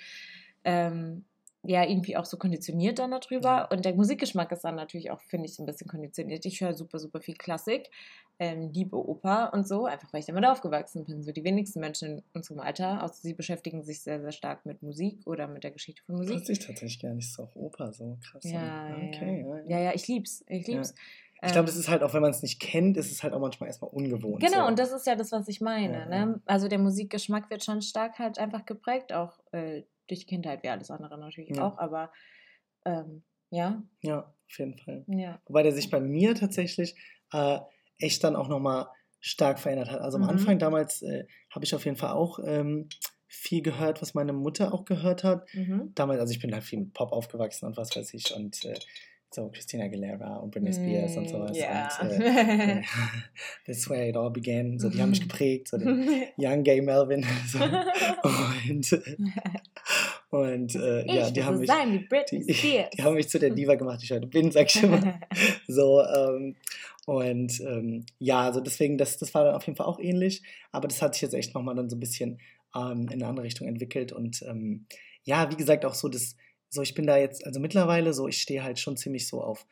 [0.63, 1.25] ähm,
[1.63, 3.49] ja, irgendwie auch so konditioniert dann darüber.
[3.49, 3.65] Ja.
[3.65, 6.45] Und der Musikgeschmack ist dann natürlich auch, finde ich, ein bisschen konditioniert.
[6.45, 7.89] Ich höre super, super viel Klassik,
[8.39, 11.21] ähm, liebe Oper und so, einfach weil ich damit aufgewachsen bin.
[11.21, 14.81] So die wenigsten Menschen in unserem Alter, außer sie beschäftigen sich sehr, sehr stark mit
[14.81, 16.15] Musik oder mit der Geschichte von.
[16.15, 16.35] Musik.
[16.35, 18.43] Wusste ich tatsächlich gar nicht, ist auch Oper so krass.
[18.45, 19.57] Ja, ja, okay, ja.
[19.57, 20.45] ja, ja, ja, ich lieb's.
[20.47, 20.93] Ich lieb's.
[21.41, 23.39] Ich glaube, das ist halt auch, wenn man es nicht kennt, ist es halt auch
[23.39, 24.41] manchmal erstmal ungewohnt.
[24.41, 24.67] Genau, so.
[24.67, 25.99] und das ist ja das, was ich meine.
[25.99, 26.41] Ja, ne?
[26.45, 30.91] Also der Musikgeschmack wird schon stark halt einfach geprägt, auch äh, durch Kindheit, wie alles
[30.91, 31.67] andere natürlich Ja.
[31.67, 32.11] auch, aber
[32.85, 35.03] ähm, ja, Ja, auf jeden Fall.
[35.07, 35.41] ja.
[35.47, 36.95] Wobei der sich bei mir tatsächlich
[37.33, 37.59] äh,
[37.99, 38.87] echt dann auch nochmal
[39.19, 40.01] stark verändert hat.
[40.01, 40.29] Also am Mhm.
[40.29, 42.87] Anfang damals äh, habe ich auf jeden Fall auch ähm,
[43.27, 45.45] viel gehört, was meine Mutter auch gehört hat.
[45.53, 45.91] Mhm.
[45.95, 48.73] Damals, also ich bin halt viel mit Pop aufgewachsen und was weiß ich und äh,
[49.31, 51.55] so Christina Aguilera und Britney Spears und Mm, sowas.
[51.57, 51.87] Ja.
[52.01, 52.81] Und äh,
[53.67, 54.79] That's where it all began.
[54.79, 57.23] So, die haben mich geprägt, so den Young Gay Melvin.
[57.47, 57.59] So.
[57.59, 58.91] Und,
[60.29, 61.67] und äh, ich ja, die haben mich.
[61.67, 62.89] sein Die, Spears.
[62.91, 65.19] die haben mich zu der Diva gemacht, die ich heute bin, sag ich immer.
[65.67, 66.55] So, ähm,
[67.05, 70.87] und ähm, ja, also deswegen, das, das war dann auf jeden Fall auch ähnlich, aber
[70.87, 72.39] das hat sich jetzt echt nochmal dann so ein bisschen
[72.75, 74.85] ähm, in eine andere Richtung entwickelt und ähm,
[75.23, 76.35] ja, wie gesagt, auch so das,
[76.69, 79.65] so ich bin da jetzt, also mittlerweile so, ich stehe halt schon ziemlich so auf,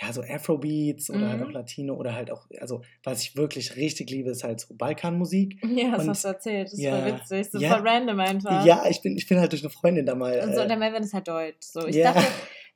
[0.00, 1.46] ja, so Afrobeats oder halt Mhm.
[1.46, 5.60] auch Latino oder halt auch, also was ich wirklich richtig liebe, ist halt so Balkanmusik.
[5.64, 6.66] ja, das Und- hast du erzählt.
[6.66, 7.50] Das ist ja, voll witzig.
[7.52, 7.76] So ja.
[7.76, 8.64] voll random einfach.
[8.66, 10.40] Ja, ich bin, ich bin halt durch eine Freundin da mal.
[10.40, 11.56] Und so, äh, und der Melvin ist halt deutsch.
[11.60, 12.12] So, ich ja.
[12.12, 12.26] dachte,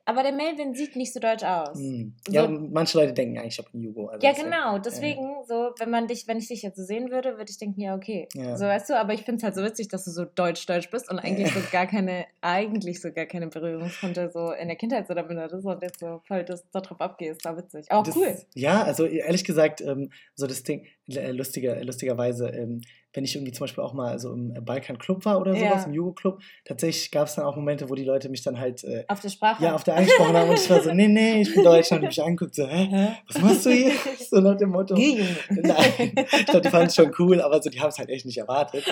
[0.09, 1.79] aber der Melvin sieht nicht so deutsch aus.
[1.79, 2.15] hm.
[2.27, 4.07] so- ja, manche Leute denken eigentlich, ich habe einen Jugo.
[4.07, 4.79] Also Ja, genau.
[4.79, 7.81] Deswegen, so, wenn man dich, wenn ich dich jetzt so sehen würde, würde ich denken,
[7.81, 8.27] ja, okay.
[8.35, 8.57] Ja.
[8.57, 11.11] So, weißt du, aber ich finde es halt so witzig, dass du so deutsch-deutsch bist
[11.11, 15.15] und eigentlich so gar keine, eigentlich so gar keine Berührungspunkte so in der Kindheit so
[15.15, 17.45] damit hattest und jetzt so voll das darauf abgehst.
[17.45, 17.91] War witzig.
[17.91, 18.35] Auch Das, cool.
[18.55, 22.83] Ja, also ehrlich gesagt, ähm, so das Ding, lustiger, lustigerweise, ähm,
[23.15, 25.85] wenn ich irgendwie zum Beispiel auch mal so im Balkan-Club war oder sowas, Ja.
[25.87, 29.05] im Jugo-Club, tatsächlich gab es dann auch Momente, wo die Leute mich dann halt äh,
[29.09, 29.65] Auf der Sprache.
[29.65, 32.03] ja, auf der angesprochen haben und ich war so, nee, nee, ich bin Deutsch, und
[32.03, 33.93] mich anguckt, so, hä, was machst du hier?
[34.31, 34.95] So nach dem Motto.
[35.49, 38.27] Nein, ich glaube, die fanden es schon cool, aber so, die haben es halt echt
[38.27, 38.85] nicht erwartet.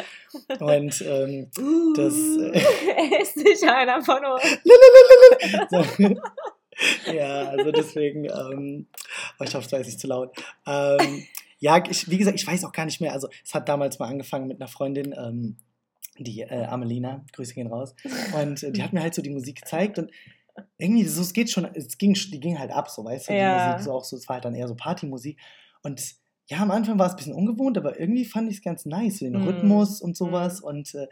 [0.58, 1.50] Und ähm,
[1.94, 2.60] Das, äh,
[3.12, 4.58] er ist nicht einer von uns.
[7.12, 8.86] ja, also deswegen, ähm,
[9.38, 10.34] oh, ich hoffe, es war jetzt nicht zu laut.
[10.66, 11.24] Ähm,
[11.58, 13.12] ja, ich, wie gesagt, ich weiß auch gar nicht mehr.
[13.12, 15.56] Also, es hat damals mal angefangen mit einer Freundin, ähm,
[16.18, 17.94] die äh, Amelina, Grüße gehen raus.
[18.40, 20.10] Und äh, die hat mir halt so die Musik gezeigt und
[20.78, 23.38] irgendwie, so, es geht schon, es ging, die ging halt ab, so, weißt du, die
[23.38, 23.52] Ja.
[23.52, 25.38] Musik, so auch so, es war halt dann eher so Partymusik.
[25.82, 26.14] Und
[26.48, 29.18] ja, am Anfang war es ein bisschen ungewohnt, aber irgendwie fand ich es ganz nice,
[29.18, 29.42] so den Mhm.
[29.42, 30.60] Rhythmus und sowas.
[30.62, 31.08] Und äh,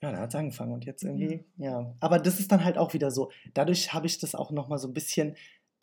[0.00, 1.64] ja, da hat es angefangen und jetzt irgendwie, Mhm.
[1.64, 1.92] ja.
[1.98, 4.86] Aber das ist dann halt auch wieder so, dadurch habe ich das auch nochmal so
[4.86, 5.34] ein bisschen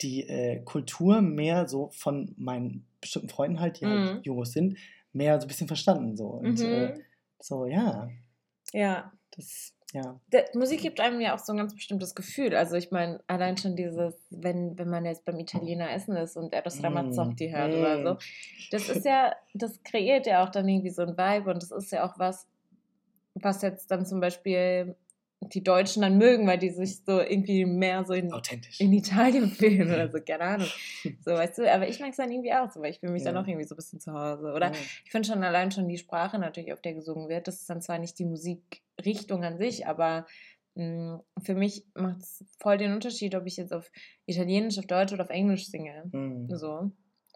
[0.02, 3.90] die äh, Kultur mehr so von meinen bestimmten Freunden halt, die Mhm.
[4.14, 4.76] halt Jugos sind,
[5.12, 6.16] mehr so ein bisschen verstanden.
[6.16, 6.26] So.
[6.26, 7.00] Und äh, Mhm.
[7.40, 8.08] so, ja,
[8.72, 9.12] Ja.
[9.36, 10.20] das, ja.
[10.32, 12.54] Der, Musik gibt einem ja auch so ein ganz bestimmtes Gefühl.
[12.56, 16.52] Also ich meine, allein schon dieses, wenn, wenn man jetzt beim Italiener essen ist und
[16.52, 18.18] Eros Ramazzotti hört oder so, Mm.
[18.72, 21.92] das ist ja, das kreiert ja auch dann irgendwie so ein Vibe und das ist
[21.92, 22.46] ja auch was,
[23.34, 24.96] was jetzt dann zum Beispiel
[25.52, 28.80] die Deutschen dann mögen, weil die sich so irgendwie mehr so in, Authentisch.
[28.80, 30.68] in Italien fühlen oder so, keine Ahnung.
[31.24, 33.22] So, weißt du, aber ich mag es dann irgendwie auch so, weil ich fühle mich
[33.24, 33.32] Ja.
[33.32, 34.52] dann auch irgendwie so ein bisschen zu Hause.
[34.52, 34.72] Oder Ja.
[35.04, 37.46] ich finde schon allein schon die Sprache natürlich, auf der gesungen wird.
[37.48, 40.26] Das ist dann zwar nicht die Musikrichtung an sich, aber
[40.74, 43.90] mh, für mich macht es voll den Unterschied, ob ich jetzt auf
[44.26, 46.04] Italienisch, auf Deutsch oder auf Englisch singe.
[46.12, 46.48] Mhm.
[46.56, 46.90] So.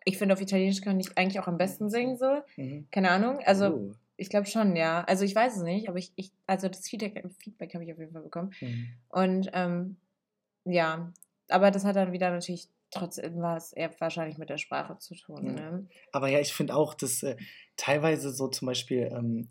[0.04, 2.40] Ich finde, auf Italienisch kann ich eigentlich auch am besten singen, so.
[2.56, 2.88] Mhm.
[2.90, 3.38] Keine Ahnung.
[3.44, 3.92] Also, Oh.
[4.20, 5.02] Ich glaube schon, ja.
[5.04, 7.98] Also, ich weiß es nicht, aber ich, ich also das Feedback, Feedback habe ich auf
[7.98, 8.52] jeden Fall bekommen.
[8.60, 8.88] Mhm.
[9.08, 9.96] Und ähm,
[10.64, 11.12] ja,
[11.48, 15.46] aber das hat dann wieder natürlich trotzdem was eher wahrscheinlich mit der Sprache zu tun.
[15.46, 15.70] Ja.
[15.70, 15.86] Ne?
[16.12, 17.36] Aber ja, ich finde auch, dass äh,
[17.76, 19.48] teilweise so zum Beispiel, ähm,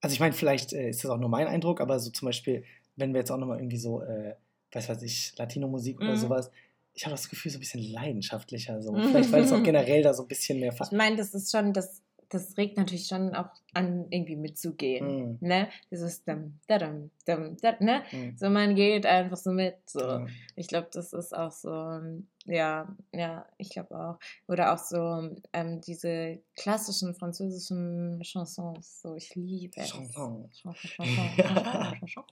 [0.00, 2.64] also ich meine, vielleicht äh, ist das auch nur mein Eindruck, aber so zum Beispiel,
[2.96, 4.34] wenn wir jetzt auch nochmal irgendwie so, äh,
[4.72, 6.16] weiß weiß ich, Latino-Musik oder Mhm.
[6.16, 6.50] sowas,
[6.94, 8.82] ich habe das Gefühl, so ein bisschen leidenschaftlicher.
[8.82, 8.92] So.
[9.00, 10.74] Vielleicht, weil es auch generell da so ein bisschen mehr.
[10.80, 15.30] Ich meine, das ist schon, das, das regt natürlich schon auch an, irgendwie mitzugehen.
[15.32, 15.38] Mhm.
[15.40, 15.68] Ne?
[15.90, 18.02] Dieses dum, da, dum, dum, da, ne?
[18.12, 18.36] Mhm.
[18.36, 19.76] So, man geht einfach so mit.
[19.86, 20.00] So.
[20.00, 20.26] Ja.
[20.56, 22.00] Ich glaube, das ist auch so,
[22.44, 24.18] ja, ja, ich glaube auch.
[24.46, 29.00] Oder auch so ähm, diese klassischen französischen Chansons.
[29.02, 29.88] So, ich liebe es.
[29.90, 30.50] Chanson.
[30.50, 32.24] Chanson, Chanson, Chanson, Chanson.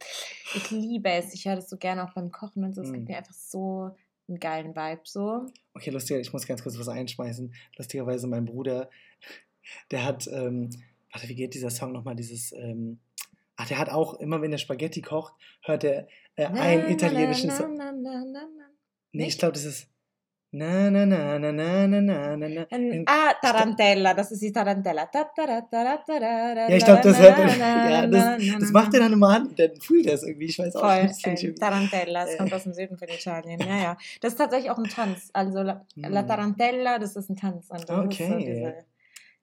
[0.54, 1.32] Ich liebe es.
[1.34, 2.82] Ich höre das so gerne auch beim Kochen und so.
[2.82, 3.08] Es gibt Mhm.
[3.12, 3.90] mir einfach so
[4.28, 5.46] einen geilen Vibe so.
[5.74, 7.54] Okay, lustiger, ich muss ganz kurz was einschmeißen.
[7.76, 8.90] Lustigerweise, mein Bruder,
[9.90, 10.70] der hat, ähm,
[11.12, 12.14] warte, wie geht dieser Song nochmal?
[12.16, 12.98] Dieses, ähm,
[13.56, 17.78] ach, der hat auch, immer wenn er Spaghetti kocht, hört er äh, einen italienischen Song.
[19.12, 19.88] Nee, ich glaube, das ist.
[20.52, 22.66] Na, na, na, na, na, na, na, na.
[22.70, 25.06] Ähm, Ah, Tarantella, das ist die Tarantella.
[25.06, 27.36] Ta, ta, ta, Ja, ich glaube, das er.
[27.58, 30.46] na, Ja, das, das macht er dann immer an dann fühlt er es irgendwie.
[30.46, 31.26] Ich weiß auch Voll, nicht.
[31.44, 32.36] Äh, Tarantella, das Äh.
[32.38, 33.60] kommt aus dem Süden von Italien.
[33.60, 33.96] Ja, ja.
[34.20, 35.28] Das ist tatsächlich auch ein Tanz.
[35.32, 36.26] Also La, La Hm.
[36.28, 37.68] Tarantella, das ist ein Tanz.
[37.68, 38.38] Und das ist so Okay.
[38.38, 38.74] diese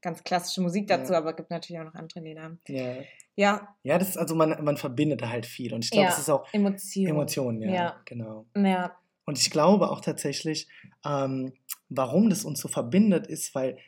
[0.04, 1.18] ganz klassische Musik dazu, Ja.
[1.18, 2.58] aber es gibt natürlich auch noch andere Lieder.
[2.68, 2.96] Ja.
[3.36, 5.74] Ja, ja, das ist also, man, man verbindet da halt viel.
[5.74, 6.12] Und ich glaube, Ja.
[6.12, 7.08] es ist auch Emotionen.
[7.10, 8.02] Emotionen, ja, Ja.
[8.06, 8.46] Genau.
[8.56, 8.96] Ja.
[9.26, 10.68] Und ich glaube auch tatsächlich,
[11.04, 11.54] ähm,
[11.90, 13.80] warum das uns so verbindet, ist, weil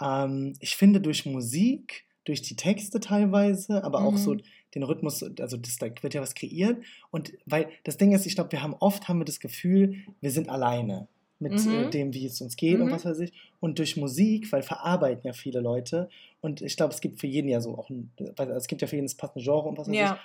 [0.00, 4.42] ähm, ich finde, durch Musik, durch die Texte teilweise, aber auch so Mhm.
[4.74, 6.82] den Rhythmus, also das, da wird ja was kreiert.
[7.10, 10.30] Und weil das Ding ist, ich glaube, wir haben oft haben wir das Gefühl, wir
[10.30, 11.90] sind alleine mit äh, Mhm.
[11.90, 12.92] dem, wie es uns geht und Mhm.
[12.92, 13.32] was weiß ich.
[13.60, 16.08] Und durch Musik, weil verarbeiten ja viele Leute.
[16.40, 18.10] Und ich glaube, es gibt für jeden ja so auch ein,
[18.56, 20.00] es gibt ja für jeden das passende Genre und was weiß ich.
[20.00, 20.18] Ja.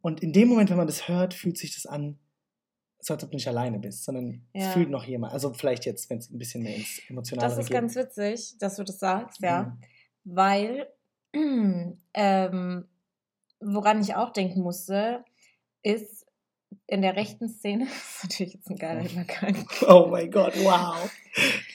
[0.00, 2.18] Und in dem Moment, wenn man das hört, fühlt sich das an,
[2.98, 4.70] so als ob du nicht alleine bist, sondern es Ja.
[4.70, 5.32] fühlt noch jemand.
[5.32, 7.74] Also vielleicht jetzt, wenn es ein bisschen mehr ins Emotionale Das ist geht.
[7.74, 9.64] ganz witzig, dass du das sagst, ja.
[9.64, 9.78] Mhm.
[10.24, 10.88] Weil,
[12.14, 12.88] ähm,
[13.60, 15.24] woran ich auch denken musste,
[15.82, 16.21] ist
[16.92, 21.10] in der rechten Szene, das ist natürlich jetzt ein geiler Übergang, Oh mein Gott, wow.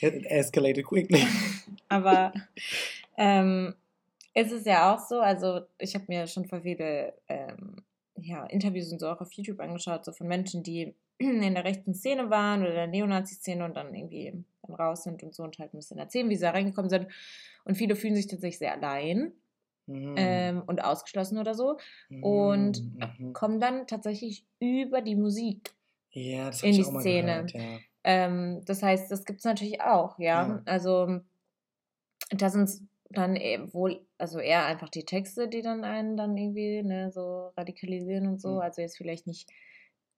[0.01, 1.25] It escalated quickly.
[1.89, 2.33] aber
[3.17, 3.73] ähm,
[4.35, 7.77] ist es ja auch so, also ich habe mir schon vor viele ähm,
[8.15, 11.95] ja, Interviews und so auch auf YouTube angeschaut, so von Menschen, die in der rechten
[11.95, 15.73] Szene waren oder der Neonazi-Szene und dann irgendwie dann raus sind und so und halt
[15.73, 17.07] ein bisschen erzählen, wie sie da reingekommen sind.
[17.65, 19.31] Und viele fühlen sich tatsächlich sehr allein
[19.87, 20.13] Mhm.
[20.17, 21.77] ähm, und ausgeschlossen oder so
[22.21, 22.83] und
[23.19, 23.33] Mhm.
[23.33, 25.73] kommen dann tatsächlich über die Musik.
[26.11, 27.45] Ja, in die Szene.
[27.45, 27.79] gehört, ja.
[28.03, 30.47] Ähm, das heißt, das gibt es natürlich auch, ja.
[30.47, 30.61] Ja.
[30.65, 31.19] Also
[32.31, 33.35] da sind es dann
[33.73, 38.41] wohl, also eher einfach die Texte, die dann einen dann irgendwie ne, so radikalisieren und
[38.41, 38.55] so.
[38.55, 38.59] Mhm.
[38.59, 39.49] Also jetzt vielleicht nicht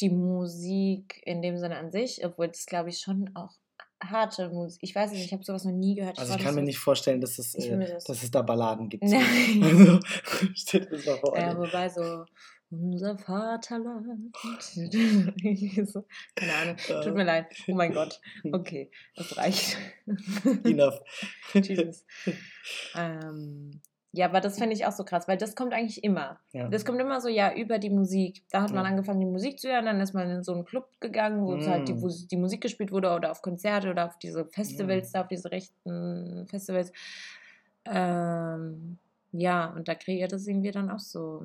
[0.02, 3.54] die Musik in dem Sinne an sich, obwohl das glaube ich schon auch
[4.02, 4.80] harte Musik.
[4.84, 6.18] Ich weiß nicht, ich habe sowas noch nie gehört.
[6.20, 8.32] Also war ich kann mir so- nicht vorstellen, dass es, Ich äh, das- dass es
[8.32, 9.04] da Balladen gibt.
[9.06, 9.64] Nein.
[9.64, 10.00] Also,
[10.72, 11.38] dir das mal vor.
[11.38, 12.26] Ja, wobei so
[12.72, 14.36] unser Vaterland.
[15.88, 16.76] so, keine Ahnung.
[16.78, 17.48] Tut mir leid.
[17.68, 18.22] Oh mein Gott.
[18.52, 19.78] Okay, das reicht.
[20.64, 21.00] Enough.
[21.54, 22.06] Jesus.
[22.96, 26.40] Ähm, ja, aber das finde ich auch so krass, weil das kommt eigentlich immer.
[26.52, 26.68] Ja.
[26.68, 28.44] Das kommt immer so, ja, über die Musik.
[28.52, 28.90] Da hat man Ja.
[28.92, 31.68] angefangen, die Musik zu hören, dann ist man in so einen Club gegangen, wo es
[31.68, 32.02] halt die, Mm.
[32.02, 35.14] wo die Musik gespielt wurde oder auf Konzerte oder auf diese Festivals, Mm.
[35.14, 36.92] da auf diese rechten Festivals.
[37.86, 38.98] Ähm,
[39.32, 41.44] ja, und da kreiert es irgendwie dann auch so,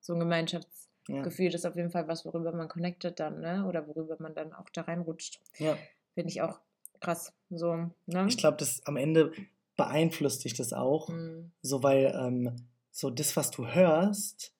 [0.00, 1.22] so ein Gemeinschaftsgefühl Ja.
[1.22, 3.64] Gefühlt ist auf jeden Fall was, worüber man connectet dann, ne?
[3.68, 5.40] Oder worüber man dann auch da reinrutscht.
[5.58, 5.76] Ja.
[6.14, 6.58] Finde ich auch
[7.00, 7.32] krass.
[7.48, 7.74] So,
[8.06, 8.26] ne?
[8.26, 9.30] Ich glaube, das am Ende
[9.76, 11.08] beeinflusst dich das auch.
[11.08, 11.52] Mhm.
[11.62, 12.56] So, weil ähm,
[12.90, 14.52] so das, was du hörst,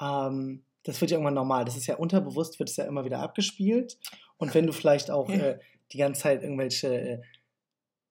[0.00, 1.64] ähm, das wird ja irgendwann normal.
[1.64, 3.98] Das ist ja unterbewusst, wird es ja immer wieder abgespielt.
[4.38, 5.34] Und wenn du vielleicht auch Ja.
[5.36, 5.58] äh,
[5.92, 7.22] die ganze Zeit irgendwelche, äh,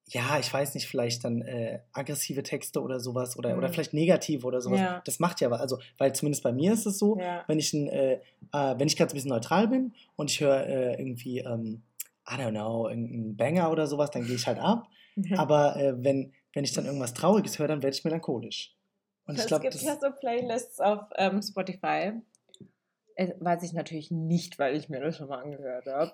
[0.08, 3.74] ja, ich weiß nicht, vielleicht dann äh, aggressive Texte oder sowas oder, oder Mhm.
[3.74, 5.02] vielleicht negative oder sowas, Ja.
[5.04, 5.60] das macht ja was.
[5.62, 7.44] Also, weil zumindest bei mir ist es so, Ja.
[7.48, 8.14] wenn ich, ein, äh,
[8.54, 11.82] äh, wenn ich gerade ein bisschen neutral bin und ich höre äh, irgendwie, ähm,
[12.30, 14.88] I don't know, irgendeinen Banger oder sowas, dann gehe ich halt ab.
[15.38, 18.74] Aber wenn, wenn ich dann irgendwas Trauriges höre, dann werde ich melancholisch.
[19.28, 19.84] Und ich es glaube, gibt das.
[19.84, 22.14] ja so Playlists auf ähm, Spotify.
[23.40, 26.14] Weiß ich natürlich nicht, weil ich mir das schon mal angehört habe,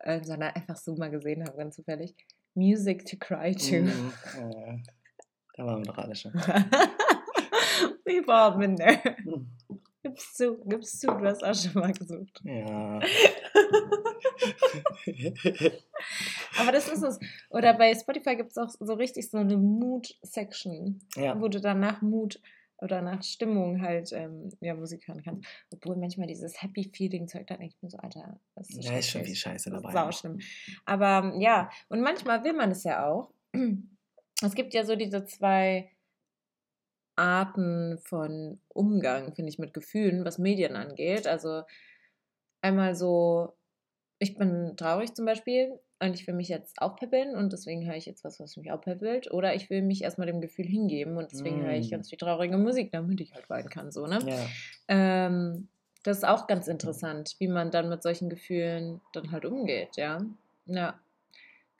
[0.00, 2.14] äh, sondern einfach so mal gesehen habe, ganz zufällig.
[2.54, 3.82] Music to cry to.
[3.90, 4.82] Mm, äh,
[5.56, 6.32] da waren wir doch alle schon.
[8.04, 9.16] We've all been there.
[9.24, 9.46] Mm,
[10.02, 12.40] Gibst zu, gibst zu, du hast auch schon mal gesucht.
[12.42, 13.00] Ja.
[16.60, 17.18] Aber das ist es.
[17.50, 21.40] Oder bei Spotify gibt es auch so richtig so eine Mood-Section, ja.
[21.40, 22.40] wo du dann nach Mood
[22.78, 25.46] oder nach Stimmung halt ähm, ja, Musik hören kannst.
[25.72, 29.24] Obwohl manchmal dieses Happy-Feeling-Zeug, da denke ich mir so, Alter, das ist, Ja, ist schon
[29.24, 29.34] viel.
[29.34, 29.92] Scheiße dabei.
[29.92, 30.38] Sau schlimm.
[30.84, 33.32] Aber ja, und manchmal will man es ja auch.
[34.42, 35.90] Es gibt ja so diese zwei
[37.16, 41.26] Arten von Umgang, finde ich, mit Gefühlen, was Medien angeht.
[41.26, 41.64] Also
[42.62, 43.52] einmal so,
[44.18, 48.06] ich bin traurig zum Beispiel und ich will mich jetzt aufpäppeln und deswegen höre ich
[48.06, 49.30] jetzt was, was mich aufpäppelt.
[49.30, 51.90] Oder ich will mich erstmal dem Gefühl hingeben und deswegen höre ich Mm.
[51.90, 53.92] ganz viel traurige Musik, damit ich halt weinen kann.
[53.92, 54.18] So, ne?
[54.26, 54.46] Ja.
[54.88, 55.68] Ähm,
[56.02, 60.24] das ist auch ganz interessant, wie man dann mit solchen Gefühlen dann halt umgeht, ja.
[60.64, 60.98] Ja,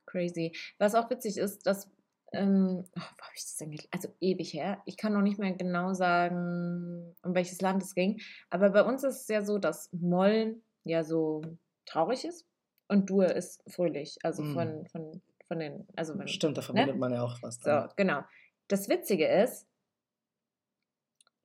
[0.04, 0.52] crazy.
[0.78, 1.88] Was auch witzig ist, dass,
[2.32, 5.52] ähm, oh, wo habe ich das denn, also ewig her, ich kann noch nicht mehr
[5.52, 9.90] genau sagen, um welches Land es ging, aber bei uns ist es ja so, dass
[9.92, 11.40] Moll ja so
[11.86, 12.46] traurig ist
[12.90, 14.52] und Dur ist fröhlich, also Mm.
[14.54, 17.58] von, von, von den, also wenn, Stimmt, da verbindet man ja auch was.
[17.64, 17.86] Ne?
[17.88, 18.20] so, genau.
[18.68, 19.66] Das Witzige ist,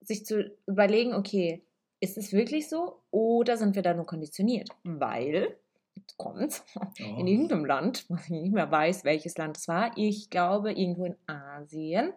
[0.01, 1.63] sich zu überlegen, okay,
[1.99, 4.69] ist es wirklich so oder sind wir da nur konditioniert?
[4.83, 5.57] Weil,
[5.95, 6.63] jetzt kommt's,
[6.97, 7.25] in Oh.
[7.25, 11.15] irgendeinem Land, wo ich nicht mehr weiß, welches Land es war, ich glaube irgendwo in
[11.27, 12.13] Asien,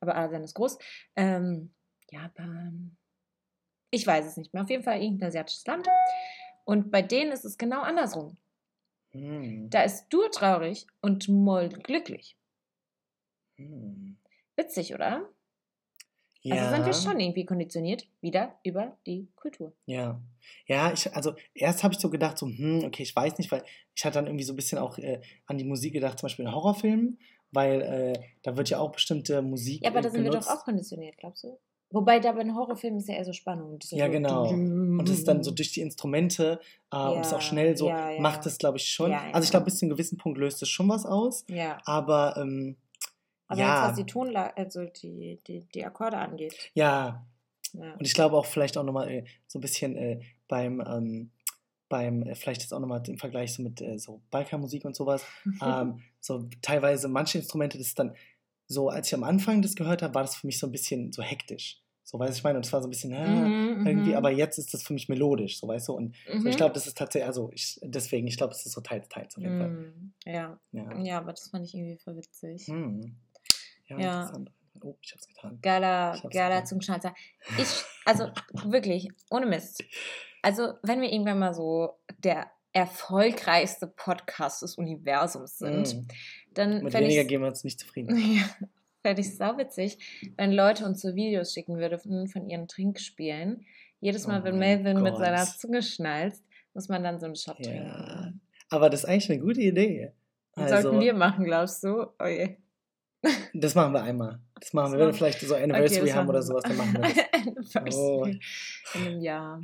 [0.00, 0.78] aber Asien ist groß,
[1.16, 1.72] ähm,
[2.10, 2.96] Japan,
[3.90, 5.86] ich weiß es nicht mehr, auf jeden Fall irgendein asiatisches Land.
[6.64, 8.36] Und bei denen ist es genau andersrum.
[9.14, 9.70] Hm.
[9.70, 12.36] Da ist Dur traurig und Moll glücklich.
[13.56, 14.16] Hm.
[14.56, 15.28] Witzig, oder?
[16.42, 16.56] Ja.
[16.56, 19.72] Also sind wir schon irgendwie konditioniert, wieder über die Kultur.
[19.86, 20.20] Ja,
[20.66, 23.64] ja, ich, also erst habe ich so gedacht, so, hm, okay, ich weiß nicht, weil
[23.94, 26.44] ich hatte dann irgendwie so ein bisschen auch äh, an die Musik gedacht, zum Beispiel
[26.44, 27.18] in Horrorfilmen,
[27.50, 30.40] weil äh, da wird ja auch bestimmte Musik Ja, aber da äh, sind wir doch
[30.40, 30.50] genutzt.
[30.50, 31.58] auch konditioniert, glaubst du?
[31.94, 33.78] Wobei da bei den Horrorfilmen ist ja eher so Spannung.
[33.78, 34.48] Das ist Ja, so genau.
[34.50, 36.60] Und das ist dann so durch die Instrumente
[36.92, 38.20] äh, und ist auch Ja, schnell so, ja, ja.
[38.20, 39.12] macht es, glaube ich, schon.
[39.12, 39.50] Ja, Also ich ja.
[39.52, 42.76] glaube, bis zu einem gewissen Punkt löst es schon was aus, Ja, aber ähm,
[43.46, 46.70] aber ja, jetzt was die Tonlage, also die, die, die Akkorde angeht.
[46.74, 47.24] ja,
[47.72, 47.92] Ja.
[47.94, 51.30] Und ich glaube auch vielleicht auch nochmal äh, so ein bisschen äh, beim, ähm,
[51.88, 55.24] beim äh, vielleicht jetzt auch nochmal im Vergleich so mit äh, so Bikermusik und sowas,
[55.62, 58.14] ähm, so teilweise manche Instrumente, das ist dann
[58.66, 61.12] so, als ich am Anfang das gehört habe, war das für mich so ein bisschen
[61.12, 61.82] so hektisch.
[62.06, 64.16] So, weißt du, ich meine, und es war so ein bisschen, äh, Mhm, irgendwie, mhm.
[64.16, 65.94] aber jetzt ist das für mich melodisch, so weißt du.
[65.94, 66.46] Und so, Mhm.
[66.48, 69.34] ich glaube, das ist tatsächlich, also ich, deswegen, ich glaube, es ist so teils, teils
[69.36, 69.68] auf jeden Fall.
[69.70, 70.12] Mhm.
[70.26, 70.60] Ja.
[70.72, 70.98] Ja.
[71.02, 72.66] ja, aber das fand ich irgendwie voll witzig.
[72.68, 73.16] Hm.
[73.86, 74.20] Ja, Ja.
[74.22, 74.50] interessant.
[74.82, 75.58] Oh, ich hab's getan.
[75.62, 76.64] Geiler, geiler.
[76.64, 77.14] Zungenschnalzer.
[77.58, 78.28] Ich, also
[78.64, 79.82] wirklich, ohne Mist.
[80.42, 86.08] Also, wenn wir irgendwann mal so der erfolgreichste Podcast des Universums sind, Hm.
[86.52, 88.08] dann Mit weniger gehen wir uns nicht zufrieden.
[88.36, 88.44] Ja,
[89.04, 89.98] fände ich sauwitzig,
[90.36, 93.66] wenn Leute uns so Videos schicken würden von ihren Trinkspielen.
[94.00, 95.58] Jedes Mal, Oh wenn Melvin mit seiner Gott.
[95.58, 97.64] Zunge schnalzt, muss man dann so einen Shot Ja.
[97.70, 98.40] trinken.
[98.70, 100.12] Aber das ist eigentlich eine gute Idee.
[100.54, 102.06] Das Also, sollten wir machen, glaubst du?
[102.18, 102.56] Oh je.
[103.54, 104.40] das machen wir einmal.
[104.60, 106.94] Das machen wir, wenn wir vielleicht so Okay, Anniversary das haben oder sowas, dann machen
[106.94, 107.76] wir das.
[107.76, 108.40] Anniversary
[108.94, 109.60] In einem Jahr.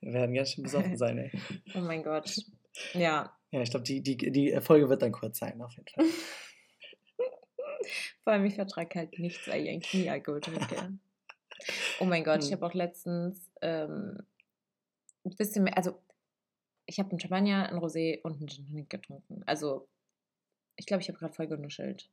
[0.00, 1.32] Wir werden ganz schön besoffen sein, ey.
[1.74, 2.32] Oh mein Gott.
[2.92, 6.04] Ja, Ja, ich glaube, die, die, die Folge wird dann kurz sein, auf jeden Fall.
[8.22, 10.98] Vor allem ich vertrage halt nichts, weil ich eigentlich nie Alkohol trinke.
[12.00, 12.56] Oh mein Gott, ich Hm.
[12.56, 14.18] habe auch letztens ähm,
[15.24, 16.00] ein bisschen mehr, also
[16.86, 19.42] ich habe einen Champagner, einen Rosé und einen Gin Tonic getrunken.
[19.46, 19.88] Also
[20.76, 22.10] ich glaube, ich habe gerade voll genuschelt.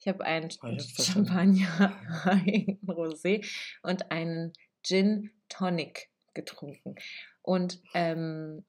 [0.00, 0.58] Ich habe einen ich
[0.94, 1.28] verstanden.
[1.28, 3.46] Champagner, einen Rosé
[3.82, 4.52] und einen
[4.82, 6.96] Gin Tonic getrunken.
[7.42, 8.64] Und ähm,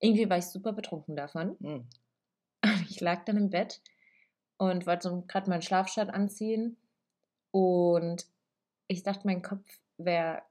[0.00, 1.56] irgendwie war ich super betrunken davon.
[1.60, 1.88] Hm.
[2.88, 3.80] Ich lag dann im Bett
[4.58, 6.76] und wollte so gerade meinen Schlafshirt anziehen.
[7.50, 8.26] Und
[8.88, 9.64] ich dachte, mein Kopf
[9.98, 10.42] wäre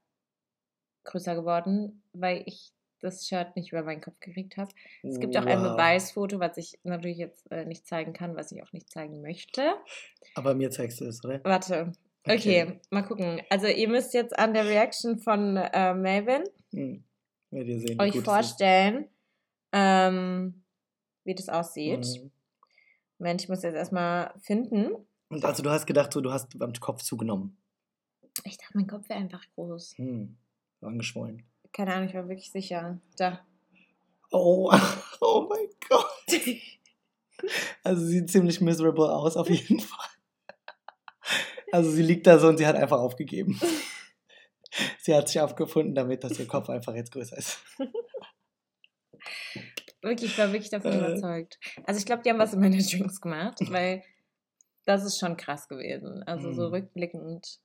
[1.04, 4.70] größer geworden, weil ich das Shirt nicht über meinen Kopf gekriegt habe.
[5.02, 5.72] Es gibt auch ein Wow.
[5.72, 9.74] Beweisfoto, was ich natürlich jetzt äh, nicht zeigen kann, was ich auch nicht zeigen möchte.
[10.34, 11.40] Aber mir zeigst du es, oder?
[11.44, 11.92] Warte.
[12.28, 13.40] Okay, mal gucken.
[13.50, 16.42] Also ihr müsst jetzt an der Reaction von äh, Melvin
[16.72, 17.04] Hm.
[17.52, 19.08] Ihr sehen, euch vorstellen,
[19.72, 20.64] ähm,
[21.24, 22.06] wie das aussieht.
[22.06, 22.30] Mhm.
[23.18, 24.94] Moment, ich muss jetzt erstmal finden.
[25.28, 27.56] Und also du hast gedacht, so, du hast am Kopf zugenommen.
[28.44, 29.94] Ich dachte, mein Kopf wäre einfach groß.
[29.96, 30.36] Hm.
[30.82, 31.42] Angeschwollen.
[31.72, 33.00] Keine Ahnung, ich war wirklich sicher.
[33.16, 33.40] Da.
[34.30, 34.72] Oh,
[35.20, 36.40] oh mein Gott.
[37.82, 40.08] Also sie sieht ziemlich miserable aus, auf jeden Fall.
[41.72, 43.60] Also sie liegt da so und sie hat einfach aufgegeben.
[45.00, 47.60] Sie hat sich aufgefunden damit, dass ihr Kopf einfach jetzt größer ist.
[50.06, 50.98] Wirklich, ich war wirklich davon Äh.
[50.98, 51.58] überzeugt.
[51.84, 54.02] Also ich glaube, die haben was in meine Drinks gemacht, weil
[54.84, 56.22] das ist schon krass gewesen.
[56.24, 56.72] Also so Mm.
[56.74, 57.60] rückblickend,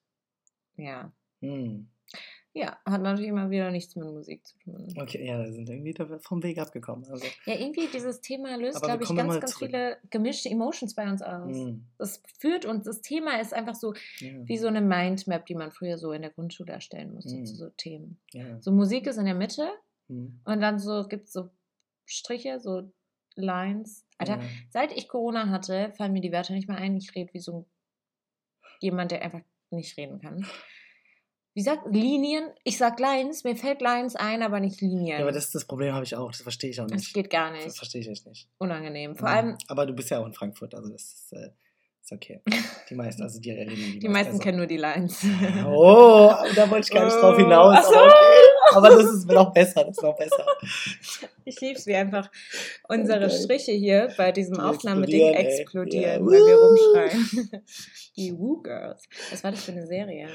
[0.76, 1.12] ja.
[1.42, 1.88] Hm.
[2.54, 4.94] Ja, hat natürlich immer wieder nichts mit Musik zu tun.
[5.00, 7.06] Okay, ja, da sind irgendwie vom Weg abgekommen.
[7.10, 9.70] Also, Ja, irgendwie dieses Thema löst, glaube ich, ganz, ganz zurück.
[9.72, 11.56] viele gemischte Emotions bei uns aus.
[11.56, 11.86] hm.
[11.98, 15.72] Das führt uns, das Thema ist einfach so ja, wie so eine Mindmap, die man
[15.72, 17.46] früher so in der Grundschule erstellen musste Mm.
[17.46, 18.20] zu so Themen.
[18.34, 18.60] ja.
[18.62, 19.70] So Musik ist in der Mitte
[20.10, 20.42] Hm.
[20.44, 21.50] und dann so gibt es so
[22.12, 22.92] Striche, so
[23.36, 24.06] Lines.
[24.18, 24.42] Alter, Ja.
[24.70, 26.98] seit ich Corona hatte, fallen mir die Wörter nicht mehr ein.
[26.98, 27.66] Ich rede wie so ein,
[28.82, 30.46] jemand, der einfach nicht reden kann.
[31.54, 32.50] Wie sagt Linien?
[32.64, 35.18] Ich sag Lines, mir fällt Lines ein, aber nicht Linien.
[35.18, 36.32] ja, aber das, das Problem habe ich auch.
[36.32, 37.14] Das verstehe ich auch das nicht.
[37.14, 37.78] geht gar Das nicht.
[37.78, 38.48] verstehe ich echt nicht.
[38.58, 39.16] Unangenehm.
[39.18, 39.36] Vor Hm.
[39.36, 41.50] allem, Aber du bist ja auch in Frankfurt, also das ist, äh,
[42.02, 42.42] ist okay.
[42.90, 44.44] Die meisten, also die reden die, die meisten besser.
[44.44, 45.26] kennen nur die Lines.
[45.66, 47.38] Oh, da wollte ich gar nicht drauf Oh.
[47.38, 47.76] hinaus.
[47.80, 47.96] Ach so.
[48.00, 48.51] Okay.
[48.76, 50.46] aber das ist noch besser, das ist noch besser.
[51.46, 52.30] Ich liebe es, wie einfach
[52.88, 53.36] unsere Okay.
[53.44, 56.26] Striche hier bei diesem Die Aufnahmeding explodieren, explodieren, Ja.
[56.26, 57.64] weil wir rumschreien.
[58.18, 59.08] Die Woo Girls.
[59.32, 60.28] Was war das für eine Serie?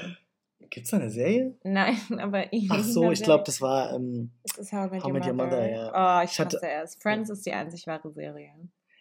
[0.69, 1.55] Gibt's da eine Serie?
[1.63, 3.93] Nein, aber Ach so, ich glaube, das war.
[3.93, 5.45] Ähm, Das ist How I Met How Your Met Your Mother.
[5.61, 6.19] Mother, ja.
[6.21, 6.95] Oh, ich, Ich hasse es.
[6.95, 8.51] Friends ist die einzig wahre Serie.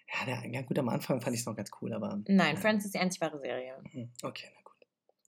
[0.09, 2.21] ja, der, ja, gut, am Anfang fand ich es noch ganz cool, aber.
[2.29, 3.75] Nein, Friends ist die einzig wahre Serie.
[3.91, 4.66] Hm, Okay, na.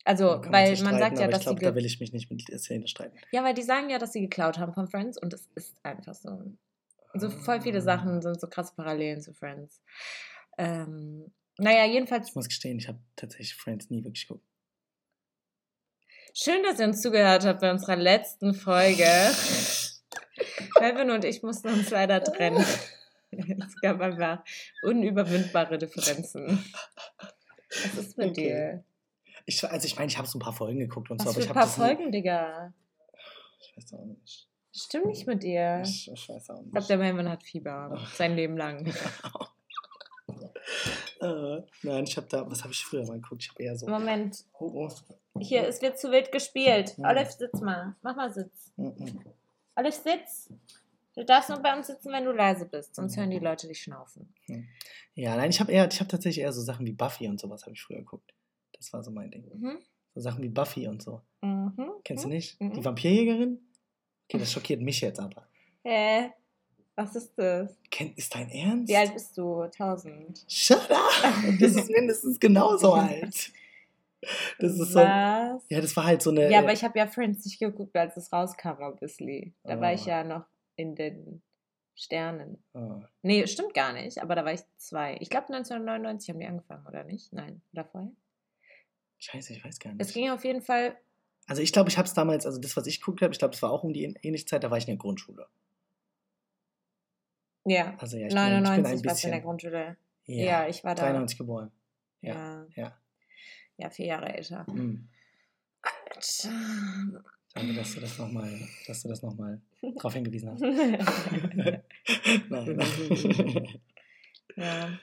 [0.08, 1.66] Also, kann weil man sagt ja, dass ich glaube, sie.
[1.66, 3.16] da will ich mich nicht mit Szene streiten.
[3.30, 6.14] Ja, weil die sagen ja, dass sie geklaut haben von Friends und es ist einfach
[6.14, 6.54] so.
[7.12, 7.82] So voll viele Ah.
[7.82, 9.82] Sachen sind so krasse Parallelen zu Friends.
[10.56, 14.46] Ähm, naja, jedenfalls Ich muss gestehen, ich habe tatsächlich Friends nie wirklich geguckt.
[16.34, 19.04] Schön, dass ihr uns zugehört habt bei unserer letzten Folge.
[20.80, 22.64] Melvin und ich mussten uns leider trennen.
[23.30, 24.42] Es gab einfach
[24.82, 26.64] unüberwindbare Differenzen.
[27.68, 28.42] Was ist mit Okay.
[28.42, 28.84] dir?
[29.48, 31.42] Ich, also, ich meine, ich habe so ein paar Folgen geguckt und so, Was aber
[31.42, 32.74] für ich ein paar nie- Folgen, Digga.
[33.60, 34.46] Ich weiß auch nicht.
[34.74, 35.80] Stimmt nicht mit dir.
[35.82, 36.72] Ich, ich weiß auch Ich nicht.
[36.72, 37.98] glaube, der Melvin hat Fieber.
[38.14, 38.86] Sein Leben lang.
[41.20, 42.48] äh, nein, ich habe da.
[42.50, 43.42] Was habe ich früher mal geguckt?
[43.42, 43.86] Ich habe eher so.
[43.88, 44.44] Moment.
[44.58, 45.40] Oh, oh.
[45.40, 46.96] Hier, es wird zu wild gespielt.
[46.96, 47.04] Hm.
[47.06, 47.96] Olive, sitz mal.
[48.02, 48.72] Mach mal Sitz.
[48.76, 48.90] Mm.
[49.76, 50.52] Olive, sitz.
[51.14, 52.94] Du darfst nur bei uns sitzen, wenn du leise bist.
[52.94, 54.32] Sonst hören die Leute dich schnaufen.
[55.14, 57.62] Ja, nein, ich habe eher, ich habe tatsächlich eher so Sachen wie Buffy und sowas
[57.62, 58.34] habe ich früher geguckt.
[58.78, 59.44] Das war so mein Ding.
[59.54, 59.78] Mhm.
[60.14, 61.20] So Sachen wie Buffy und so.
[61.42, 61.90] Mhm.
[62.04, 62.60] Kennst du nicht?
[62.60, 62.72] Mhm.
[62.72, 63.60] Die Vampirjägerin?
[64.28, 65.46] Okay, das schockiert mich jetzt aber.
[65.84, 66.30] Hä?
[66.96, 67.78] Was ist das?
[67.90, 68.88] Kennt, ist dein Ernst?
[68.88, 69.60] Wie alt bist du?
[69.62, 70.44] 1000.
[70.48, 71.34] Shut up!
[71.60, 73.52] Das ist mindestens genauso alt.
[74.58, 74.98] Das ist so.
[74.98, 75.62] Was?
[75.70, 76.50] Ja, das war halt so eine.
[76.50, 79.54] Ja, aber ich habe ja Friends nicht geguckt, als es rauskam, obviously.
[79.62, 80.08] Da war ich Oh.
[80.08, 81.40] ja noch in den
[81.94, 82.62] Sternen.
[82.74, 83.00] Oh.
[83.22, 85.16] Nee, stimmt gar nicht, aber da war ich zwei.
[85.20, 87.32] Ich glaube 1999 haben die angefangen, oder nicht?
[87.32, 88.10] Nein, oder vorher?
[89.18, 90.14] Scheiße, ich weiß gar Es nicht.
[90.14, 90.96] ging auf jeden Fall.
[91.46, 93.54] Also ich glaube, ich habe es damals, also das, was ich geguckt habe, ich glaube,
[93.54, 95.46] es war auch um die ähnliche Zeit, da war ich in der Grundschule.
[97.64, 99.96] Ja, Also ja, ich bin, ein- ich bin 99 ein warst du in der Grundschule.
[100.26, 101.02] ja, Ja, ich war da.
[101.02, 101.70] 93 geboren.
[102.20, 102.98] Ja, Ja, ja.
[103.76, 104.66] ja vier Jahre älter.
[104.66, 105.08] Hm.
[107.54, 108.50] Danke, dass du das nochmal,
[108.86, 109.60] dass du das nochmal
[109.96, 110.60] drauf hingewiesen hast.
[112.48, 112.78] Nein.
[114.56, 114.98] ja,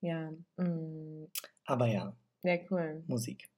[0.00, 0.30] ja.
[0.56, 1.26] mm,
[1.66, 2.14] Aber ja,
[2.48, 3.04] Ja, cool.
[3.06, 3.50] Musik.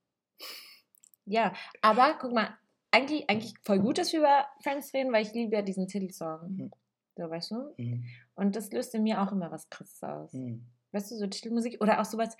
[1.24, 2.59] Ja, aber guck mal,
[2.90, 6.57] eigentlich, eigentlich voll gut, dass wir über Friends reden, weil ich liebe ja diesen Titelsong.
[6.57, 6.70] Mhm.
[7.16, 7.74] So, weißt du?
[7.76, 8.05] Mhm.
[8.35, 10.33] Und das löst in mir auch immer was krasses aus.
[10.33, 10.66] Mhm.
[10.90, 12.37] Weißt du, so Titelmusik oder auch sowas,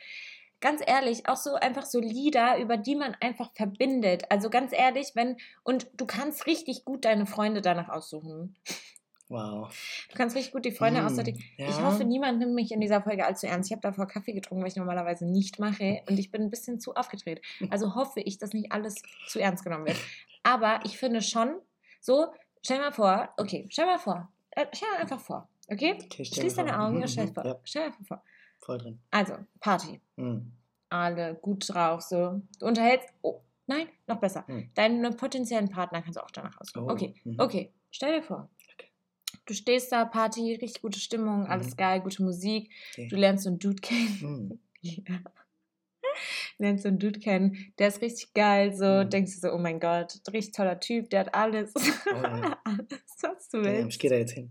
[0.61, 4.25] ganz ehrlich, auch so einfach so Lieder, über die man einfach verbindet.
[4.29, 8.57] Also ganz ehrlich, wenn, und du kannst richtig gut deine Freunde danach aussuchen.
[9.31, 9.73] Wow.
[10.11, 11.07] Du kannst richtig gut die Freunde Mhm.
[11.07, 11.43] aussortieren.
[11.57, 11.69] Ja.
[11.69, 13.71] Ich hoffe, niemand nimmt mich in dieser Folge allzu ernst.
[13.71, 16.03] Ich habe davor Kaffee getrunken, was ich normalerweise nicht mache.
[16.09, 17.41] Und ich bin ein bisschen zu aufgedreht.
[17.71, 18.97] Also hoffe ich, dass nicht alles
[19.29, 19.97] zu ernst genommen wird.
[20.43, 21.55] Aber ich finde schon,
[22.01, 22.27] so,
[22.63, 24.31] stell mal vor, okay, stell mal vor.
[24.51, 25.97] Äh, stell mal einfach vor, okay?
[26.05, 26.79] Okay, Schließ deine.
[26.81, 27.47] Augen Mhm, und stell mhm, vor.
[27.47, 27.57] ja.
[27.65, 28.23] Stell einfach vor.
[28.59, 29.01] Voll drin.
[29.13, 30.01] Also, Party.
[30.17, 30.53] Mhm.
[30.89, 32.43] Alle gut drauf, so.
[32.59, 33.09] Du unterhältst.
[33.23, 34.45] Oh, nein, noch besser.
[34.49, 34.71] Hm.
[34.75, 36.85] Deinen potenziellen Partner kannst du auch danach aussuchen.
[36.89, 37.37] Oh, Okay, mhm.
[37.39, 37.73] okay.
[37.93, 38.49] Stell dir vor.
[39.47, 41.77] Du stehst da, Party, richtig gute Stimmung, alles Mhm.
[41.77, 42.71] geil, gute Musik.
[42.93, 43.09] Okay.
[43.09, 44.19] Du lernst so einen Dude kennen.
[44.21, 44.59] Hm.
[44.83, 45.21] Ja.
[46.59, 49.11] Lernst so einen Dude kennen, der ist richtig geil, so Mhm.
[49.11, 51.73] denkst du so, oh mein Gott, richtig toller Typ, der hat alles.
[52.07, 52.59] ja.
[52.65, 52.89] alles,
[53.23, 53.99] was du Damn, ich willst.
[54.01, 54.51] gehe da jetzt hin.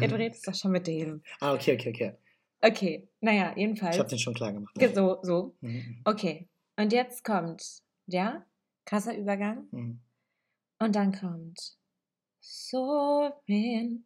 [0.00, 1.22] Ja, du redest doch schon mit dem.
[1.40, 2.12] ah, okay, okay, okay.
[2.60, 3.98] Okay, naja, Ich jedenfalls.
[3.98, 4.74] habe den schon klar gemacht.
[4.76, 5.54] Ge- So, so.
[5.60, 6.00] Mhm.
[6.04, 6.48] Okay.
[6.76, 8.44] Und jetzt kommt, ja,
[8.84, 9.68] krasser Übergang.
[9.70, 10.00] Mhm.
[10.80, 11.76] Und dann kommt
[12.40, 14.04] Soaring,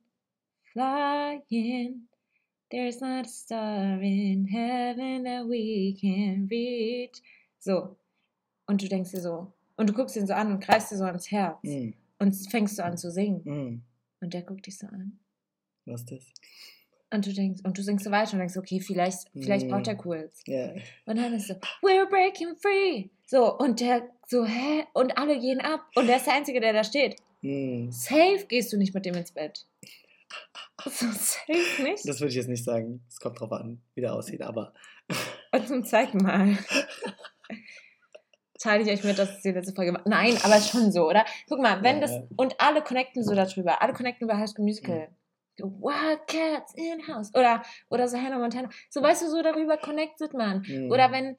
[0.72, 2.08] flying.
[2.70, 7.20] There's not a star in heaven that we can reach.
[7.58, 7.96] So.
[8.66, 9.52] Und du denkst dir so.
[9.76, 11.58] Und du guckst ihn so an und greifst dir so ans Herz.
[11.62, 11.94] Mhm.
[12.18, 13.42] Und fängst so an zu singen.
[13.44, 13.82] Mhm.
[14.20, 15.18] Und der guckt dich so an.
[15.84, 16.32] Was ist das?
[17.12, 19.94] Und du denkst, und du singst so weiter und denkst, okay, vielleicht, vielleicht braucht er
[19.94, 19.98] Mm.
[19.98, 20.42] Quills.
[20.46, 20.72] Ja.
[21.04, 23.10] Und dann ist so, we're breaking free.
[23.26, 24.84] So, und der so, hä?
[24.94, 25.80] Und alle gehen ab.
[25.94, 27.16] Und der ist der Einzige, der da steht.
[27.42, 27.90] Mhm.
[27.92, 29.66] Safe gehst du nicht mit dem ins Bett.
[30.84, 32.08] So, safe nicht.
[32.08, 33.04] Das würde ich jetzt nicht sagen.
[33.08, 34.72] Es kommt drauf an, wie der aussieht, aber.
[35.52, 36.58] Und zum zeig mal.
[38.58, 40.02] Teile ich euch mit, dass es die letzte Folge war.
[40.06, 41.24] Nein, aber schon so, oder?
[41.48, 42.20] Guck mal, wenn Ja, das.
[42.36, 43.80] Und alle connecten so darüber.
[43.82, 45.08] Alle connecten über High School Musical.
[45.58, 47.34] So, Wildcats in House.
[47.34, 48.70] Oder, oder so Hannah Montana.
[48.88, 50.62] So, weißt du, so darüber connectet man.
[50.66, 50.90] Mhm.
[50.90, 51.36] Oder wenn,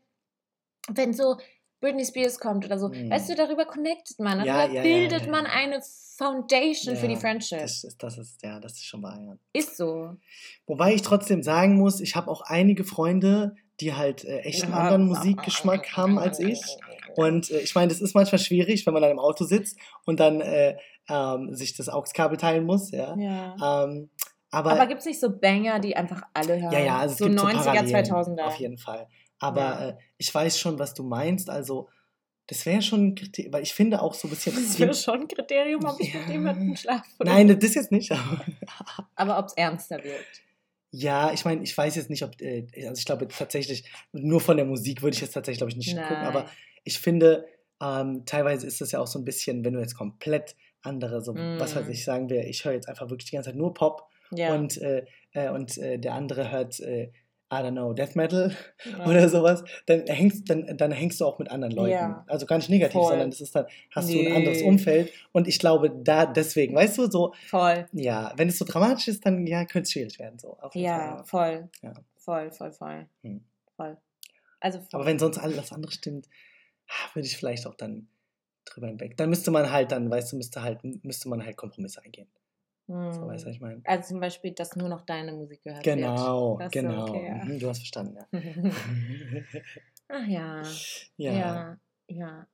[0.90, 1.38] wenn so
[1.84, 2.88] Britney Spears kommt oder so.
[2.88, 3.12] Mhm.
[3.12, 4.38] Weißt du, darüber connectet man.
[4.38, 5.82] Darüber Ja, ja, bildet ja, man eine
[6.18, 7.60] Foundation für die Friendship.
[7.60, 10.16] Das ist, das ist, ja, das ist schon wahr, ist so.
[10.66, 14.74] Wobei ich trotzdem sagen muss, ich habe auch einige Freunde, die halt äh, echt einen
[14.74, 16.62] anderen Musikgeschmack haben als ich.
[17.18, 20.22] Und äh, ich meine, das ist manchmal schwierig, wenn man dann im Auto sitzt und
[20.22, 20.78] dann äh,
[21.10, 23.14] ähm, sich das AUX-Kabel teilen muss, ja.
[23.14, 24.10] Ähm,
[24.52, 26.72] aber, Aber gibt es nicht so Banger, die einfach alle hören?
[26.72, 28.44] ja, ja, also es so gibt so 90er, Parallelen, 2000er.
[28.44, 29.08] Auf jeden Fall.
[29.44, 29.90] Aber Ja.
[29.90, 31.50] äh, ich weiß schon, was du meinst.
[31.50, 31.90] Also,
[32.48, 34.54] das wäre schon ein Kriterium, weil ich finde auch so ein bisschen.
[34.56, 36.32] Das wäre schon ein Kriterium, ob ich mit Ja.
[36.32, 37.04] jemandem schlafe.
[37.20, 38.12] Nein, das jetzt nicht.
[38.12, 38.46] Aber
[39.16, 40.26] Aber ob es ernster wird.
[40.92, 44.58] Ja, ich meine, ich weiß jetzt nicht, ob, äh, also ich glaube tatsächlich, nur von
[44.58, 46.52] der Musik würde ich jetzt tatsächlich, glaube ich, nicht gucken, aber Nein.
[46.84, 47.48] ich finde,
[47.82, 51.34] ähm, teilweise ist das ja auch so ein bisschen, wenn du jetzt komplett andere, so,
[51.34, 51.92] was weiß Mm.
[51.92, 54.54] ich, sagen wir, ich höre jetzt einfach wirklich die ganze Zeit nur Pop Ja.
[54.54, 57.12] und, äh, äh, und äh, der andere hört, äh,
[57.60, 59.06] I don't know, Death Metal ja.
[59.06, 61.92] oder sowas, dann hängst, dann, dann hängst du auch mit anderen Leuten.
[61.92, 62.26] Ja.
[62.28, 63.10] Also gar nicht negativ, Voll.
[63.10, 64.68] sondern das ist dann, hast du ein anderes Nee.
[64.68, 67.86] Umfeld und ich glaube, da deswegen, weißt du, so, Voll.
[67.94, 70.40] ja, wenn es so dramatisch ist, dann ja, könnte es schwierig werden.
[70.40, 71.26] So, Ja, Fall.
[71.26, 71.70] voll.
[71.82, 71.94] Ja.
[72.18, 73.06] Voll, voll, voll.
[73.24, 73.44] Hm.
[73.76, 73.98] Voll.
[74.60, 74.88] Also voll.
[74.94, 76.28] Aber wenn sonst alles andere stimmt,
[76.88, 78.08] ah, würde ich vielleicht auch dann
[78.66, 79.18] drüber hinweg.
[79.18, 82.30] Dann müsste man halt dann, weißt du, müsste halt, müsste man halt Kompromisse eingehen.
[82.88, 83.14] Hm.
[83.14, 83.82] So, weißt du, was ich meine?
[83.86, 86.74] Also zum Beispiel, dass nur noch deine Musik gehört Genau, wird.
[86.74, 87.08] So, genau.
[87.08, 87.46] okay, ja.
[87.46, 88.42] Mhm, Du hast verstanden, ja.
[90.10, 90.62] Ach ja.
[91.18, 91.34] ja.
[91.34, 91.78] Ja.
[92.08, 92.48] Ja.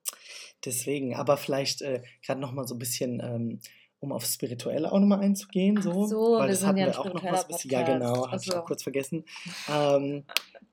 [0.64, 3.60] Deswegen, aber vielleicht äh, gerade nochmal so ein bisschen, ähm,
[4.00, 5.82] um aufs Spirituelle auch nochmal einzugehen.
[5.82, 7.72] So, so, weil wir das hatten ja wir auch noch was bisschen.
[7.72, 8.60] Ja, genau, Ach hatte ich so.
[8.60, 9.26] auch kurz vergessen.
[9.68, 10.26] Ähm,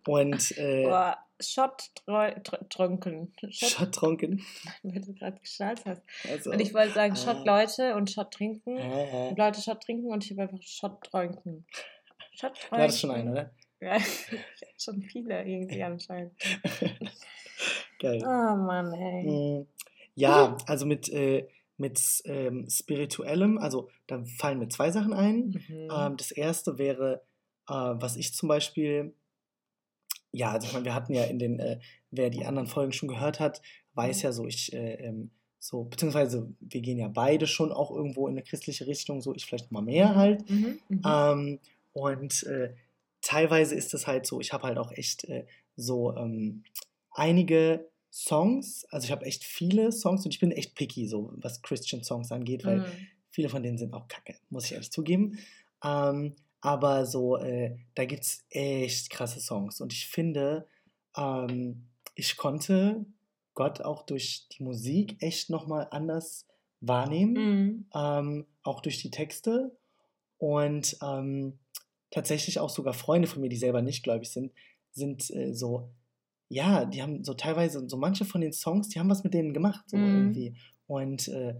[0.06, 3.32] und äh, Boah, Tr- trunken.
[3.50, 4.42] Shot trunken.
[4.82, 6.02] weil du gerade geschnallt hast.
[6.30, 7.16] Also, Und ich wollte sagen Ah.
[7.16, 8.76] Shot Leute und Shot trinken.
[8.78, 11.66] äh, Und Leute Shot trinken und ich habe einfach Shot trunken.
[12.32, 12.82] Shot du trunken.
[12.82, 13.50] hattest schon einen, oder?
[13.80, 13.98] Ja,
[14.78, 16.32] schon viele irgendwie anscheinend.
[17.98, 18.22] Geil.
[18.22, 19.24] Oh Mann, ey.
[19.62, 19.66] Mm,
[20.14, 21.46] Ja, also mit, äh,
[21.78, 25.62] mit ähm, spirituellem, also da fallen mir zwei Sachen ein.
[25.68, 25.90] Mhm.
[25.94, 27.22] Ähm, das erste wäre,
[27.68, 29.14] äh, was ich zum Beispiel,
[30.36, 31.78] ja, also ich meine, wir hatten ja in den, äh,
[32.10, 33.62] wer die anderen Folgen schon gehört hat,
[33.94, 38.28] weiß ja so, ich, äh, ähm, so, beziehungsweise wir gehen ja beide schon auch irgendwo
[38.28, 40.48] in eine christliche Richtung, so ich vielleicht mal mehr halt.
[40.50, 40.78] Mhm.
[40.88, 41.02] Mhm.
[41.06, 41.58] Ähm,
[41.94, 42.74] und äh,
[43.22, 46.64] teilweise ist es halt so, ich habe halt auch echt äh, so ähm,
[47.10, 51.62] einige Songs, also ich habe echt viele Songs und ich bin echt picky, so was
[51.62, 52.84] Christian Songs angeht, weil Mhm.
[53.30, 55.38] viele von denen sind auch kacke, muss ich ehrlich zugeben.
[55.82, 56.36] Ähm,
[56.66, 60.66] aber so, äh, da gibt es echt krasse Songs und ich finde,
[61.16, 63.06] ähm, ich konnte
[63.54, 66.46] Gott auch durch die Musik echt nochmal anders
[66.80, 67.86] wahrnehmen Mhm.
[67.94, 69.76] ähm, auch durch die Texte
[70.38, 71.58] und ähm,
[72.10, 74.52] tatsächlich auch sogar Freunde von mir, die selber nicht gläubig sind,
[74.92, 75.90] sind äh, so,
[76.48, 79.54] ja, die haben so teilweise, so manche von den Songs, die haben was mit denen
[79.54, 80.10] gemacht, so Mhm.
[80.12, 80.56] irgendwie.
[80.86, 81.56] Und äh,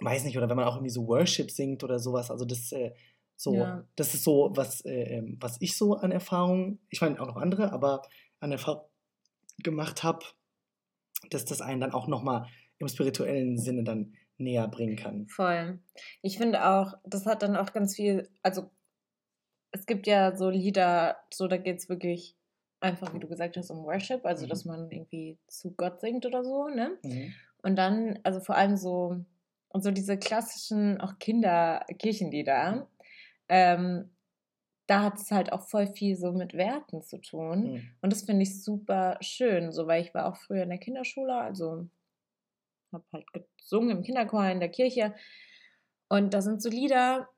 [0.00, 2.92] weiß nicht, oder wenn man auch irgendwie so Worship singt oder sowas, also das, äh,
[3.44, 3.86] so, Ja.
[3.96, 7.36] das ist so, was, äh, ähm, was ich so an Erfahrung, ich meine auch noch
[7.36, 8.02] andere, aber
[8.40, 8.82] an Erfahrung
[9.62, 10.24] gemacht habe,
[11.30, 12.46] dass das einen dann auch nochmal
[12.78, 15.26] im spirituellen Sinne dann näher bringen kann.
[15.28, 15.78] Voll.
[16.22, 18.70] Ich finde auch, das hat dann auch ganz viel, also
[19.70, 22.36] es gibt ja so Lieder, so da geht es wirklich
[22.80, 24.48] einfach, wie du gesagt hast, um Worship, also Mhm.
[24.50, 26.98] dass man irgendwie zu Gott singt oder so, ne?
[27.02, 27.32] Mhm.
[27.62, 29.16] Und dann, also vor allem so,
[29.68, 32.88] und so diese klassischen auch Kinderkirchenlieder,
[33.48, 34.10] ähm,
[34.86, 37.72] da hat es halt auch voll viel so mit Werten zu tun.
[37.72, 37.90] Mhm.
[38.02, 41.34] Und das finde ich super schön, so weil ich war auch früher in der Kinderschule,
[41.34, 41.88] also
[42.92, 43.26] habe halt
[43.58, 45.14] gesungen im Kinderchor in der Kirche.
[46.08, 47.28] Und da sind so Lieder.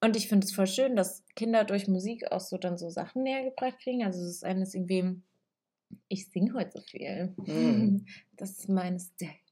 [0.00, 3.22] Und ich finde es voll schön, dass Kinder durch Musik auch so dann so Sachen
[3.22, 4.04] näher gebracht kriegen.
[4.04, 5.20] Also es ist eines irgendwie,
[6.08, 7.34] ich singe heute so viel.
[7.36, 8.06] Mhm.
[8.36, 8.98] Das ist meine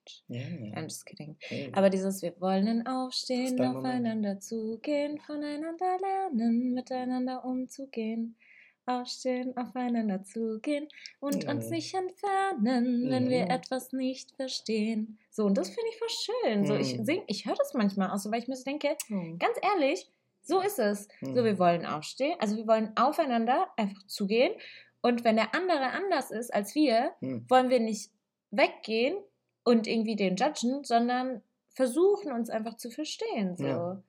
[0.09, 0.22] Stage.
[0.28, 1.36] Ja, I'm just kidding.
[1.40, 1.70] Hey.
[1.74, 3.86] Aber dieses, wir wollen aufstehen, dein Moment.
[3.86, 8.36] aufeinander zugehen, voneinander lernen, miteinander umzugehen.
[8.86, 10.88] Aufstehen, aufeinander zugehen
[11.20, 11.70] und uns Mhm.
[11.76, 13.51] nicht entfernen, wenn wir Mhm.
[13.51, 15.18] etwas nicht verstehen.
[15.30, 16.66] So, und das finde ich voll schön.
[16.66, 17.05] So, ich Mhm.
[17.05, 19.38] sing, ich höre das manchmal auch so, weil ich mir so denke, Mhm.
[19.38, 20.11] ganz ehrlich,
[20.42, 21.07] so ist es.
[21.20, 24.55] So, wir wollen aufstehen, also wir wollen aufeinander einfach zugehen.
[25.03, 28.11] Und wenn der andere anders ist als wir, wollen wir nicht
[28.51, 29.16] weggehen
[29.64, 33.56] und irgendwie den judgen, sondern versuchen uns einfach zu verstehen.
[33.56, 33.66] So.
[33.66, 34.02] Ja.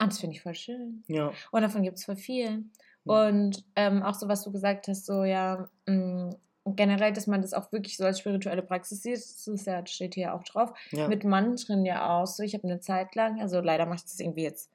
[0.00, 1.04] Und das finde ich voll schön.
[1.08, 1.32] Ja.
[1.50, 2.50] Und davon gibt es voll viel.
[2.50, 2.70] Mhm.
[3.04, 6.30] Und ähm, auch so, was du gesagt hast, so ja, mh,
[6.64, 10.14] generell, dass man das auch wirklich so als spirituelle Praxis sieht, das ist ja, steht
[10.14, 11.08] hier auch drauf, ja.
[11.08, 12.42] mit Mantren ja auch so.
[12.42, 14.70] Ich habe eine Zeit lang, also leider mache ich das irgendwie jetzt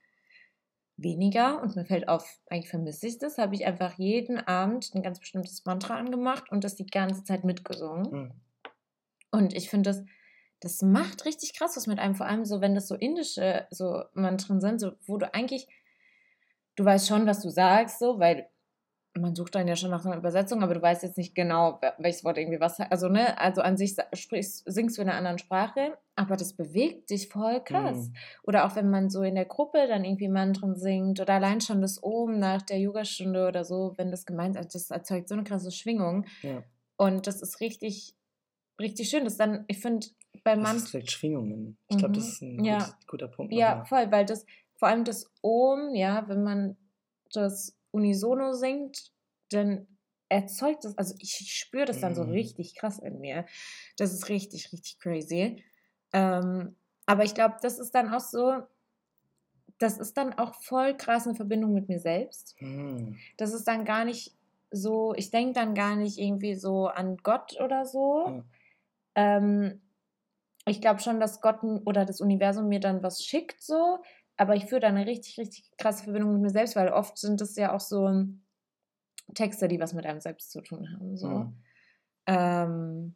[0.98, 5.04] weniger und mir fällt auf, eigentlich vermisse ich das, habe ich einfach jeden Abend ein
[5.04, 8.12] ganz bestimmtes Mantra angemacht und das die ganze Zeit mitgesungen.
[8.12, 8.32] Mhm.
[9.36, 10.04] Und ich finde das,
[10.62, 14.04] das macht richtig krass was mit einem, vor allem so, wenn das so indische so
[14.14, 15.68] Mantren sind, so, wo du eigentlich,
[16.76, 18.50] du weißt schon, was du sagst, so, weil
[19.18, 21.94] man sucht dann ja schon nach einer Übersetzung, aber du weißt jetzt nicht genau, wel-
[22.00, 25.38] welches Wort irgendwie was, also ne, also an sich sprichst, singst du in einer anderen
[25.38, 28.10] Sprache, aber das bewegt dich voll krass.
[28.10, 28.14] Mhm.
[28.44, 31.82] Oder auch wenn man so in der Gruppe dann irgendwie Mantren singt oder allein schon
[31.82, 35.46] das Oben nach der Yogastunde oder so, wenn das gemeint ist, das erzeugt so eine
[35.46, 36.26] krasse Schwingung.
[36.42, 36.64] Ja.
[36.98, 38.16] Und das ist richtig,
[38.80, 39.24] richtig schön.
[39.26, 40.08] Das dann, ich finde,
[40.44, 40.84] bei Das Mantren.
[40.84, 41.78] ist vielleicht Schwingungen.
[41.90, 42.30] Ich glaube, das Mhm.
[42.30, 42.80] ist ein Ja.
[42.80, 43.54] guter, guter Punkt.
[43.54, 43.86] Ja, nochmal.
[43.86, 44.46] voll, weil das,
[44.78, 46.78] vor allem das Ohm, ja, wenn man
[47.32, 49.12] das unisono singt,
[49.52, 49.88] dann
[50.30, 52.32] erzeugt das, also ich, ich spüre das dann so Mhm.
[52.32, 53.46] richtig krass in mir.
[53.98, 55.64] Das ist richtig, richtig crazy.
[56.14, 58.64] Ähm, aber ich glaube, das ist dann auch so,
[59.78, 62.56] das ist dann auch voll krass eine Verbindung mit mir selbst.
[62.62, 63.16] Mhm.
[63.38, 64.36] Das ist dann gar nicht
[64.72, 68.26] so, ich denke dann gar nicht irgendwie so an Gott oder so.
[68.30, 68.44] Ja.
[69.16, 69.82] Ähm,
[70.68, 74.00] ich glaube schon, dass Gott oder das Universum mir dann was schickt, so,
[74.38, 77.40] aber ich führe da eine richtig, richtig krasse Verbindung mit mir selbst, weil oft sind
[77.42, 78.26] es ja auch so
[79.34, 81.18] Texte, die was mit einem selbst zu tun haben.
[81.18, 81.28] So.
[81.28, 81.64] Mhm.
[82.28, 83.16] Ähm,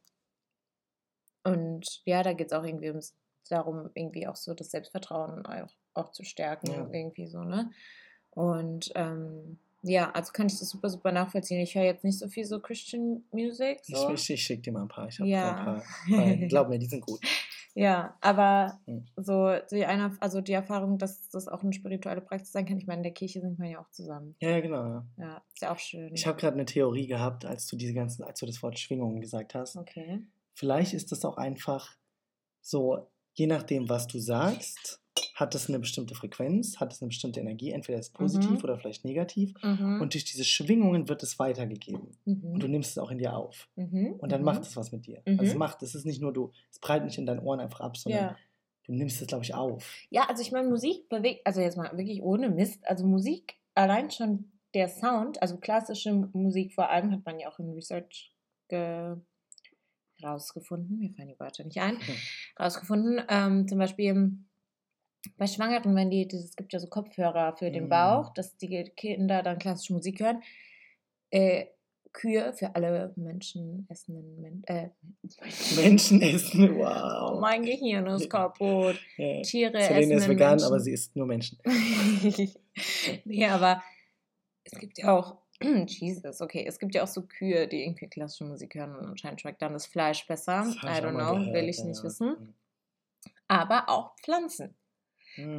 [1.43, 3.17] und ja, da geht es auch irgendwie ums,
[3.49, 6.89] darum, irgendwie auch so das Selbstvertrauen auch, auch zu stärken, Ja.
[6.91, 7.71] irgendwie so, ne?
[8.31, 11.59] Und ähm, ja, also kann ich das super, super nachvollziehen.
[11.61, 13.79] Ich höre jetzt nicht so viel so Christian Music.
[13.83, 14.11] So.
[14.13, 15.07] Ich, ich, schicke dir mal ein paar.
[15.07, 15.55] Ich habe Ja.
[15.55, 15.83] ein paar.
[16.09, 16.35] paar.
[16.47, 17.19] Glaub mir, die sind gut.
[17.75, 19.05] Ja, aber Mhm.
[19.15, 22.87] so die eine, also die Erfahrung, dass das auch eine spirituelle Praxis sein kann, ich
[22.87, 24.35] meine, in der Kirche sind wir ja auch zusammen.
[24.41, 24.83] Ja, ja, genau.
[24.85, 25.05] Ja.
[25.17, 26.13] Ja, ist ja auch schön.
[26.13, 29.21] Ich habe gerade eine Theorie gehabt, als du diese ganzen, als du das Wort Schwingungen
[29.21, 29.77] gesagt hast.
[29.77, 30.21] okay.
[30.55, 31.95] Vielleicht ist das auch einfach
[32.59, 34.99] so, je nachdem, was du sagst,
[35.39, 38.63] hat es eine bestimmte Frequenz, hat es eine bestimmte Energie, entweder ist es positiv Mhm.
[38.63, 39.53] oder vielleicht negativ.
[39.63, 40.01] Mhm.
[40.01, 42.17] Und durch diese Schwingungen wird es weitergegeben.
[42.25, 42.51] mhm.
[42.53, 43.69] Und du nimmst es auch in dir auf.
[43.75, 44.15] mhm.
[44.19, 44.45] Und dann mhm.
[44.45, 45.21] macht es was mit dir.
[45.25, 45.59] Also es Mhm.
[45.59, 48.21] macht, es ist nicht nur du, es prallt nicht in deinen Ohren einfach ab, sondern
[48.21, 48.37] Ja.
[48.83, 49.95] du nimmst es, glaube ich, auf.
[50.09, 54.11] Ja, also ich meine, Musik bewegt, also jetzt mal wirklich ohne Mist, also Musik, allein
[54.11, 58.33] schon der Sound, also klassische Musik vor allem, hat man ja auch im Research
[58.67, 59.15] ge
[60.21, 61.97] rausgefunden, mir fallen die Wörter nicht ein,
[62.59, 64.33] rausgefunden, ähm, zum Beispiel
[65.37, 67.89] bei Schwangeren, wenn die, es gibt ja so Kopfhörer für den Mm.
[67.89, 70.41] Bauch, dass die Kinder dann klassische Musik hören,
[71.31, 71.65] äh,
[72.11, 74.89] Kühe für alle Menschen essenden Men äh,
[75.75, 77.39] Menschen essen, Oh, wow.
[77.41, 78.99] mein Gehirn ist kaputt.
[79.17, 79.41] Ja.
[79.41, 80.65] Tiere Selene ist essen vegan, Menschen.
[80.65, 81.59] aber sie isst nur Menschen.
[83.25, 83.83] nee, aber
[84.63, 88.45] es gibt ja auch, Jesus, okay, es gibt ja auch so Kühe, die irgendwie klassische
[88.45, 90.65] Musik hören und anscheinend schmeckt dann das Fleisch besser.
[90.65, 91.85] Das I don't know, gehört, will ich ja.
[91.85, 92.55] nicht wissen.
[93.47, 94.75] Aber auch Pflanzen.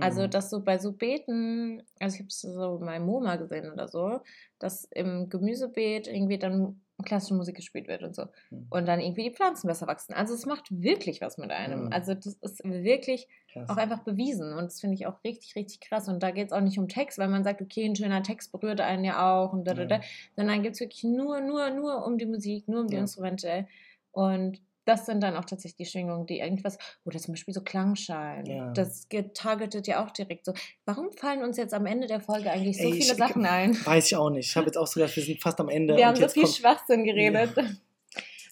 [0.01, 0.31] Also, Mm.
[0.31, 4.20] dass so bei so Beeten, also ich habe es so bei MoMA gesehen oder so,
[4.59, 8.26] dass im Gemüsebeet irgendwie dann klassische Musik gespielt wird und so.
[8.51, 8.66] Mhm.
[8.68, 10.12] Und dann irgendwie die Pflanzen besser wachsen.
[10.12, 11.87] Also, es macht wirklich was mit einem.
[11.87, 11.93] Mhm.
[11.93, 13.70] Also, das ist wirklich Krass.
[13.70, 14.53] auch einfach bewiesen.
[14.53, 16.09] Und das finde ich auch richtig, richtig krass.
[16.09, 18.53] Und da geht es auch nicht um Text, weil man sagt, okay, ein schöner Text
[18.53, 20.01] berührt einen ja auch und da, da, da.
[20.37, 23.01] Sondern geht es wirklich nur, nur, nur um die Musik, nur um die Ja.
[23.01, 23.66] Instrumente.
[24.12, 28.47] Und das sind dann auch tatsächlich die Schwingungen, die irgendwas, oder zum Beispiel so Klangschalen.
[28.47, 28.72] Ja.
[28.72, 30.55] Das getargetet ja auch direkt so.
[30.85, 33.74] Warum fallen uns jetzt am Ende der Folge eigentlich so Ey, viele ich- Sachen ein?
[33.87, 34.49] Weiß ich auch nicht.
[34.49, 35.97] Ich habe jetzt auch so gedacht, wir sind fast am Ende.
[35.97, 37.53] Wir haben so viel kommt, Schwachsinn geredet.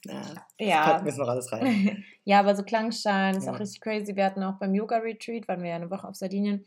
[0.04, 0.22] ja,
[0.60, 0.82] Ja.
[0.84, 2.04] packen wir noch alles rein.
[2.24, 3.54] Ja, aber so Klangschalen ist Ja.
[3.54, 4.14] auch richtig crazy.
[4.14, 6.62] Wir hatten auch beim Yoga-Retreat, waren wir ja eine Woche auf Sardinien.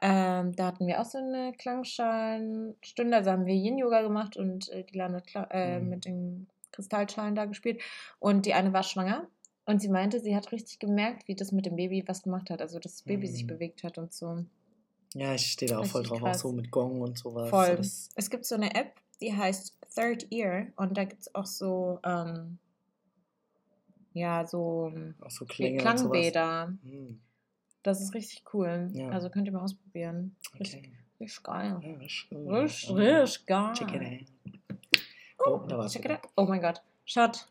[0.00, 3.16] Ähm, da hatten wir auch so eine Klangschalenstunde.
[3.16, 5.88] Also haben wir Yin-Yoga gemacht und äh, die Kla- äh, Mhm.
[5.90, 7.80] mit den Kristallschalen da gespielt.
[8.18, 9.26] Und die eine war schwanger.
[9.64, 12.60] Und sie meinte, sie hat richtig gemerkt, wie das mit dem Baby was gemacht hat.
[12.62, 13.48] Also, dass das Baby sich Mhm.
[13.48, 14.44] bewegt hat und so.
[15.14, 16.40] Ja, ich stehe da auch voll drauf, auch krass.
[16.40, 17.48] so mit Gong und sowas.
[17.50, 17.76] Voll.
[17.76, 20.66] Das, Es gibt so eine App, die heißt Third Ear.
[20.76, 22.58] Und da gibt es auch so, ähm,
[24.12, 25.44] ja, so auch so.
[25.46, 26.72] Klangbäder.
[26.82, 27.20] Hm,
[27.82, 28.90] Das ist richtig cool.
[28.94, 29.08] Ja.
[29.10, 30.36] Also könnt ihr mal ausprobieren.
[30.58, 30.92] Richtig, okay.
[31.20, 31.80] richtig geil.
[31.82, 32.58] Ja.
[32.60, 34.26] Richtig, richtig geil.
[35.44, 36.14] Oh, da war's Check wieder.
[36.14, 36.30] it out.
[36.36, 36.82] Oh mein Gott.
[37.04, 37.46] Shot.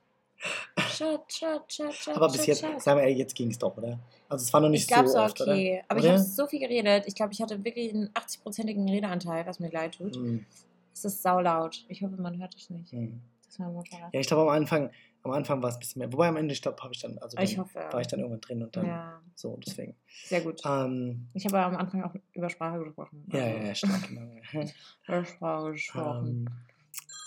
[0.91, 2.15] Shot, shot, shot, shot.
[2.15, 3.97] Aber bis jetzt, sagen wir ehrlich, jetzt ging es doch, oder?
[4.27, 5.81] Also es war noch nicht Ich so oft, okay.
[5.87, 6.07] Aber Oder?
[6.07, 7.05] ich habe so viel geredet.
[7.07, 10.11] Ich glaube, ich hatte wirklich einen 80-prozentigen Redeanteil, was mir leid oder?
[10.11, 10.21] tut.
[10.21, 10.45] Hm,
[10.93, 11.85] Es ist saulaut.
[11.87, 12.91] Ich hoffe, man hört es nicht.
[12.91, 13.21] hm.
[13.47, 14.13] Das mein Motorrad.
[14.13, 14.89] Ja, ich glaube am Anfang,
[15.23, 16.11] am Anfang war es ein bisschen mehr.
[16.11, 17.79] Wobei am Ende, ich glaube, habe ich dann, also dann ich hoffe.
[17.91, 19.95] war ich dann irgendwann drin und dann ja, so, deswegen.
[20.25, 20.61] sehr gut.
[20.65, 23.23] Ähm, Ich habe am Anfang auch über Sprache gesprochen.
[23.31, 24.07] ja, Also, ja, ja, stark.
[24.09, 24.21] genau.
[25.07, 26.27] Über Sprache gesprochen.
[26.27, 26.49] ähm,